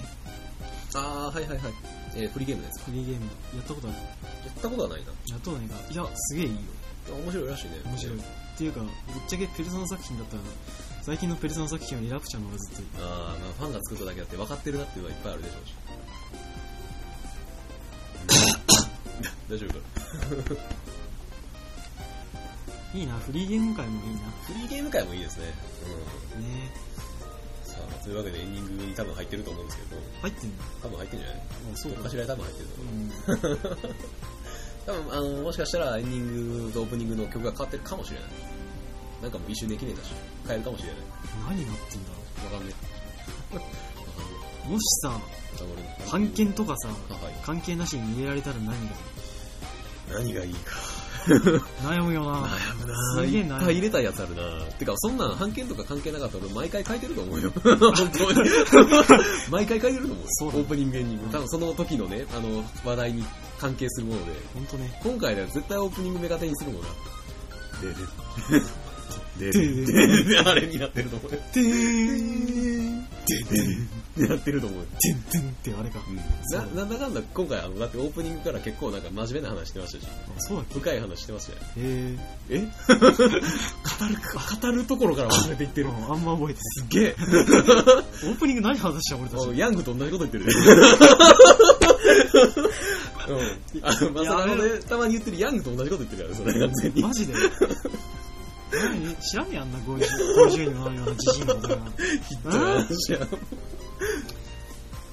[0.95, 1.73] あー、はいはいはい。
[2.17, 2.85] えー、フリーゲームのやつか？
[2.87, 3.27] フリーゲーム。
[3.27, 4.05] やったことあるや
[4.53, 5.07] ったことはないな。
[5.07, 5.77] やったことないか。
[5.91, 6.61] いや、すげえいいよ。
[7.11, 7.81] あ面白いらしいね。
[7.85, 8.19] 面白い。
[8.19, 8.23] っ
[8.59, 8.91] ていうか、ぶっ
[9.29, 10.43] ちゃけペルソナ作品だったら、
[11.03, 12.89] 最近のペルソナ作品よりラプチャーの方がずっといい。
[13.01, 15.75] ああ、ファンが作っただけあって分かってるなっていうのはいっぱいあるでしょうし。
[19.49, 19.73] 大丈夫
[20.55, 20.63] か？
[22.95, 24.21] いいな、フリーゲーム界もいいな。
[24.47, 25.47] フリーゲーム界もいいですね。
[25.47, 26.73] ね
[27.63, 30.57] さあ、というわけでエンディングに多分入ってると思うんですけど、入ってんの？
[30.83, 31.43] 多分入ってるんじゃない？
[31.75, 32.95] あそうかしらに多分入ってると思う。
[32.95, 33.95] うん
[34.89, 38.29] 多分、あの、もしかしたらエンディングとオープニングの曲が変わってるかもしれない。
[39.21, 40.13] なんかもう一瞬できねえだし、
[40.47, 40.97] 変えるかもしれない。
[41.51, 42.11] 何がってんだ
[42.49, 42.75] ろわかんね
[43.53, 43.55] え。
[43.55, 43.75] わかんね
[44.67, 45.21] うもしさ
[45.61, 46.11] え。
[46.11, 47.35] 版権とかさあはい。
[47.45, 48.97] 関係なしに入れられたら何が？
[50.13, 50.99] 何がいいか。
[51.83, 57.53] 悩むよな悩むなすげえ悩むいっぱい入れたいやつあるなてか、そんなん版権とか関係なかったら俺毎回書いてると思うよ。
[57.61, 57.77] 本
[58.11, 58.51] 当に。
[59.51, 60.25] 毎回書いてると思うよ。
[60.29, 61.29] そうだオープニングエンディング。
[61.31, 63.25] 多分その時のね、あの、話題に
[63.59, 64.33] 関係するもので。
[64.55, 66.89] ほんとね今回では絶対オープニングメガテンにするもんな。
[67.83, 68.65] でで。
[69.39, 71.39] でででで あれになってると思うよ。
[71.53, 73.09] てーんで
[74.19, 74.81] でなってると思う。
[74.81, 74.87] よ。
[75.01, 76.01] てんてんってあれか。
[76.75, 80.01] ななんだかんだ今回あのだってオープニングから結構なんか真面目な話してました。
[80.03, 80.75] しあそうだっけ？
[80.81, 81.59] 深い話してましたよ。
[81.79, 82.17] へ
[82.51, 82.59] ええ？
[82.61, 82.67] 語
[82.99, 83.17] る
[84.61, 85.89] 語るところから忘れていってる。
[86.09, 87.17] あんま覚えてすっげえ。
[87.19, 89.49] オープニング何話した俺たち。
[89.49, 90.45] おヤングと同じこと言ってる。
[93.29, 93.85] うん。
[93.85, 95.39] あのまさかのねたまに言ってる。
[95.39, 96.61] ヤングと同じこと言ってるからねそれ。
[96.67, 97.35] 完全にマジで？
[98.71, 99.17] 何？
[99.17, 99.99] 知らんねえあんな50
[100.47, 101.77] 50人のようなじじい のことが
[102.29, 103.27] ひどい話や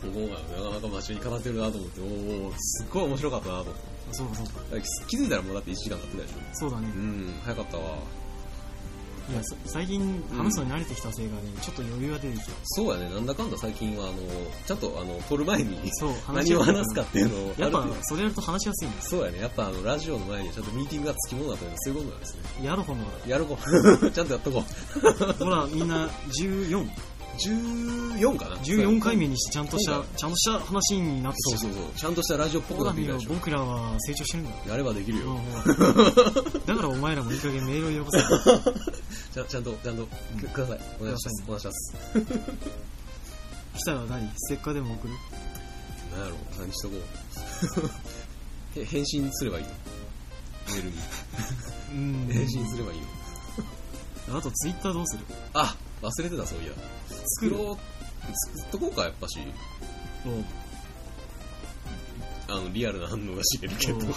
[0.04, 3.64] 今回はなかなか真面目に語ってるなと思っておおすっごい面白かったなと。
[3.64, 3.82] 思って
[4.12, 4.46] そうかそう。
[4.46, 6.36] か気づいたらもうだって1時間経ってたでしょ。
[6.54, 6.72] そう。
[6.72, 7.98] だねうん早かったわ。
[9.28, 12.52] いやさ最近話すのに慣れてきたせいかねちょっと余裕が出てきた。
[12.64, 14.14] そうやね、なんだかんだ最近は、あの、
[14.68, 17.96] ちゃんと、あの、撮る前に、そう 何を話すかっていうのを、やっぱある程度。
[18.04, 22.42] それやると話しやすいんだそうやね、やっぱあの、ラジオの前にちゃんとミーティングがつきものだというのはそういうことなんですね。
[22.64, 23.06] やるほんの。
[23.28, 23.58] やるこ
[24.04, 24.12] う。
[24.14, 24.64] ちゃんとやっとこ
[25.40, 25.44] う。
[25.44, 26.88] ほらみんな14
[27.38, 31.84] 14かな14回目にしてちゃんとしたちゃんとした話になってそうそうそう。
[31.96, 33.18] ちゃんとしたラジオっぽくなってきた。
[33.34, 35.40] 僕らは成長してるんだよやればできるよ。
[36.66, 38.20] だからお前らもいい加減メールをよこせ
[39.34, 40.08] ちゃちゃんと、ちゃんと、
[40.40, 40.80] くください。
[41.02, 41.44] お願いします。
[41.46, 41.94] お願いします。
[43.76, 44.32] 来たら何？
[44.38, 45.14] ステッカーでも送る？
[46.14, 46.96] 何やろう何しとこ
[48.76, 48.80] う。
[48.80, 49.70] へ返信すればいいの？
[50.68, 50.96] メールに。
[51.92, 53.00] うん返信すればいい
[54.30, 54.38] の？
[54.38, 55.26] あとツイッターどうする？
[55.54, 55.76] あ、
[56.06, 56.74] 忘れてた、そういや。
[57.40, 57.78] 作ろう、
[58.56, 59.40] 作っとこうか、やっぱし。
[60.26, 60.44] おう
[62.56, 64.00] あの、リアルな反応が知れるけど。
[64.00, 64.10] いいよ。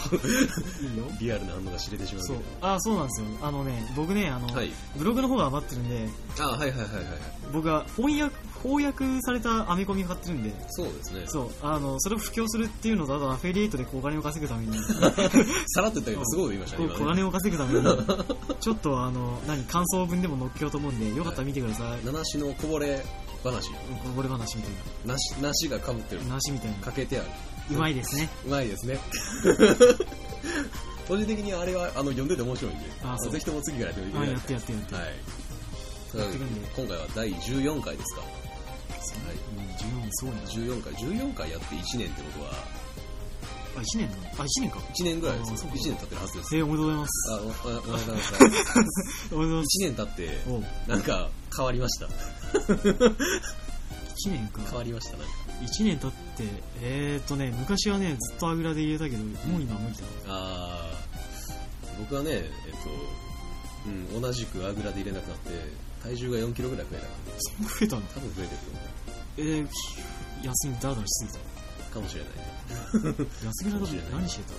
[1.20, 2.36] リアルな反応が知れてしまうそう。
[2.61, 3.26] あそうなんですよ。
[3.43, 4.70] あのね僕ねあの、はい。
[4.97, 6.09] ブログの方が余ってるんで
[6.39, 7.05] あはいはいはいはいはい。
[7.53, 10.53] 僕は翻訳翻訳されたアメコミが買ってるんで。
[10.70, 11.22] そうですね。
[11.26, 11.51] そう。
[11.62, 14.76] あのそれを布教するっていうのとあとアフィリエイトでお金を稼ぐために。
[15.68, 17.05] さらっと言ったけどすごいこと言いましたねお今ね。
[17.07, 17.84] 金を稼ぐために。
[18.61, 23.05] ちょっとあの何感想文でも載っけようと思うんでよかったら見てください、七種のこぼれ
[23.45, 23.70] 話。
[23.70, 23.76] こ
[24.16, 24.72] ぼれ話みたい
[25.07, 25.18] な。
[25.18, 26.26] しなしがかぶってる。
[26.26, 26.76] な梨みたいな。
[26.78, 27.28] かけてある。
[27.70, 28.28] うまいですね。
[28.47, 28.99] うまいですね。
[31.07, 32.84] 個人的にあれはあの読んでて面白いんで。
[33.03, 33.32] あそう。
[33.32, 34.72] ぜひとも次からやってみてあくださやってやって。
[34.72, 35.14] やって、いはい
[36.76, 38.20] 今回は第14回ですか。
[38.22, 38.30] はい。
[39.57, 39.64] うん
[40.05, 40.41] 14すごいな。
[40.43, 40.93] 14回。
[40.95, 42.51] 14回やって1年ってことは。
[43.76, 44.78] あ1年あ1年か。
[44.78, 45.53] 1年ぐらいです。
[45.53, 45.74] あそうか。
[45.76, 46.57] 1年経ってるはずです。
[46.57, 47.32] えー、おめでとうございます。
[47.32, 48.62] あおめでとうございますおめでと
[49.36, 50.39] うございま1す年経って
[50.86, 52.07] なんか変わりました。
[52.69, 54.61] 1年か。
[54.67, 55.17] 変わりました。
[55.17, 55.33] なんか
[55.63, 56.45] 1年経って
[56.81, 61.99] えーっとね昔はねずっとあぐらで入れたけどもう今は無理だあー。
[61.99, 62.43] 僕はね、えっ
[62.85, 62.91] と、
[64.15, 65.51] うん、同じくあぐらで入れなくなって、
[66.01, 68.03] 体重が4キロぐらい増えたかそんな増えたの？
[68.03, 68.61] ら、多分増えてる
[69.39, 69.67] えー、
[70.47, 71.39] 休みだらだらしすぎた。
[71.39, 71.51] と思
[71.91, 72.31] うかもしれない。
[73.43, 74.55] 休みなどかもしれない何してた？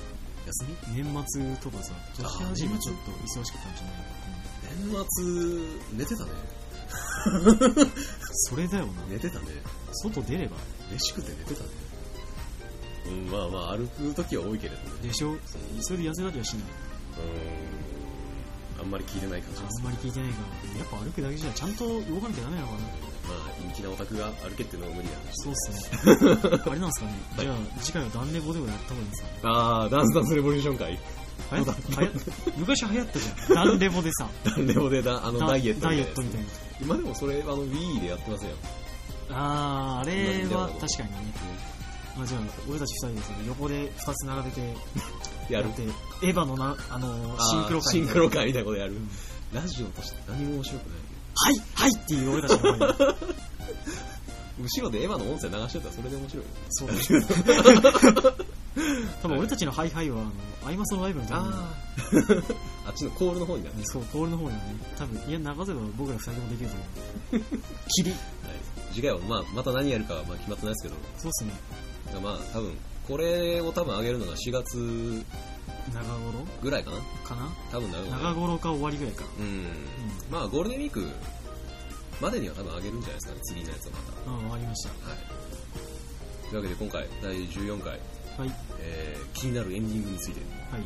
[0.52, 1.04] 休み？
[1.04, 6.32] 年末とかさ年始めちょっと忙しかったんじゃないか年末、寝てたね。
[8.32, 9.04] それだよな。
[9.10, 9.46] 寝てたね。
[10.04, 10.56] 外出れば。
[10.92, 11.70] 飯食って寝てたね。
[13.08, 15.08] うん、まあまあ、歩く時は多いけれどね。
[15.08, 15.36] でしょ？
[15.82, 16.64] それで痩せたりはしない。
[18.78, 19.62] うん、あんまり聞いてない感じ。
[19.62, 20.38] あんまり聞いてないか
[20.74, 20.80] ら。
[20.80, 22.80] やっぱ歩くだけじゃちゃんと動かなきゃダメなのかな。
[22.80, 26.38] まあ、陰気なオタクが歩けっていうのは無理なんでそうっすね。
[26.66, 27.14] あれなんすかね。
[27.40, 31.00] じゃあ次回はダンレボでもやった方がいいんですかあー、ダンスダンスレボリューション会。
[31.52, 33.66] 流行った流行った昔流行ったじゃん。
[33.70, 36.48] ダンレボでさダンレボでだ、あの、ダダイエットダでイエットみたいな。
[36.82, 38.52] 今でもそれ、あの、Wii でやってますよ。
[39.32, 41.34] あーあれは確かにね、
[42.18, 44.78] まあ、じゃあ俺たち二人でその横で二つ並べて
[45.54, 45.68] やる。
[45.68, 49.10] ってエヴァのなあのーシンクロあーシ会ンクロ会みたいなことやる、ん
[49.54, 51.00] ラジオとして何も面白くない。
[51.36, 52.96] はいはいっていう俺たちの声が
[54.62, 56.46] 後ろでエヴァの音声流してたらそれで面白い。
[56.70, 56.90] そう。
[56.92, 58.34] だ
[59.22, 60.32] 多分俺たちのハイハイはあの
[60.66, 61.54] アイマスのライブのために。
[61.54, 62.56] あー。
[62.88, 67.62] あっちのコールの方になってる、そうコールの方にはね多分いや流せば僕ら二人でもできると思う。
[67.96, 68.20] 霧はい、
[68.94, 70.96] 次回は、まあ、また何やるかはまあ決まってないですけど。
[71.18, 71.54] そうっすね。
[72.22, 72.78] まあ多分
[73.08, 75.26] これを多分上げるのが4月
[75.94, 76.46] 長頃？
[76.62, 76.98] ぐらいかな？
[77.24, 77.50] かな？
[77.72, 79.26] 多分なるので長頃か終わりぐらいか。
[79.40, 79.66] うん。
[80.32, 81.08] まあゴールデンウィーク
[82.22, 84.32] までには多分上げるんじゃないですかね、次のやつをまた。
[84.32, 84.90] うん、わかりました。
[84.90, 85.18] はい。
[86.50, 88.00] というわけで今回、第14回、
[88.40, 88.52] はい。
[88.80, 90.40] えー、気になるエンディングについて、
[90.72, 90.80] はい。
[90.82, 90.86] は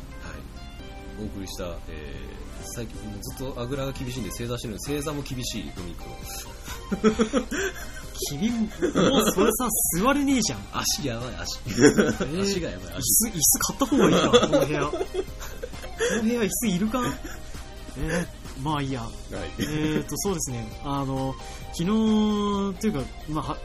[1.20, 6.02] お送りした、えー、最近、もうずっとあぐらが厳しいんで正座してるんで、正座も厳しいドミニク
[7.38, 7.44] の。
[8.30, 8.66] 君、も
[9.22, 10.60] うそれさ、座れねえじゃん。
[10.72, 11.58] 足やばい、足。
[11.60, 13.02] ー足がやばい、椅足。
[13.02, 14.86] 子、椅子買った方がいいか、この部屋。
[14.86, 14.98] こ
[16.16, 17.02] の部屋椅子いるか？
[17.96, 19.02] えー、まあいいや。
[19.02, 19.12] はい。
[19.58, 20.80] えーと、そうですね。
[20.84, 21.34] あの、
[21.72, 21.86] 昨日、
[22.80, 23.58] というか、まあ、は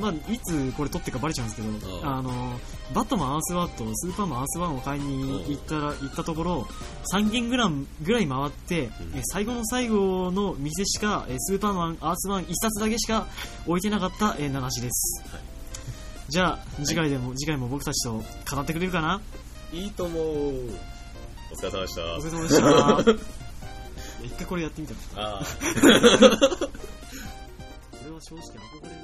[0.00, 2.58] まあ、いつこれ撮ってかバレちゃうんですけど、あああの、
[2.94, 6.66] バットマンアースワット、スーパーマンアースワンを買いに行ったら、行ったところ、
[7.12, 7.70] 3軒ぐらい
[8.02, 13.26] ぐらい回って、うんえ最後の最後の店しか、えスーパーマンアースワン1冊だけしか
[13.66, 15.22] 置いてなかった、えー、七しです。
[15.30, 15.42] はい
[16.28, 18.22] じゃあ、次回でも、次回も僕たちと
[18.54, 19.20] 語ってくれるかな？
[19.70, 22.14] いいともお疲れ様でした。
[22.14, 23.10] お疲れ様でした。
[24.24, 25.38] 一回これやってみたら。
[25.38, 26.66] あー こ
[28.06, 28.96] れは正直憧れる。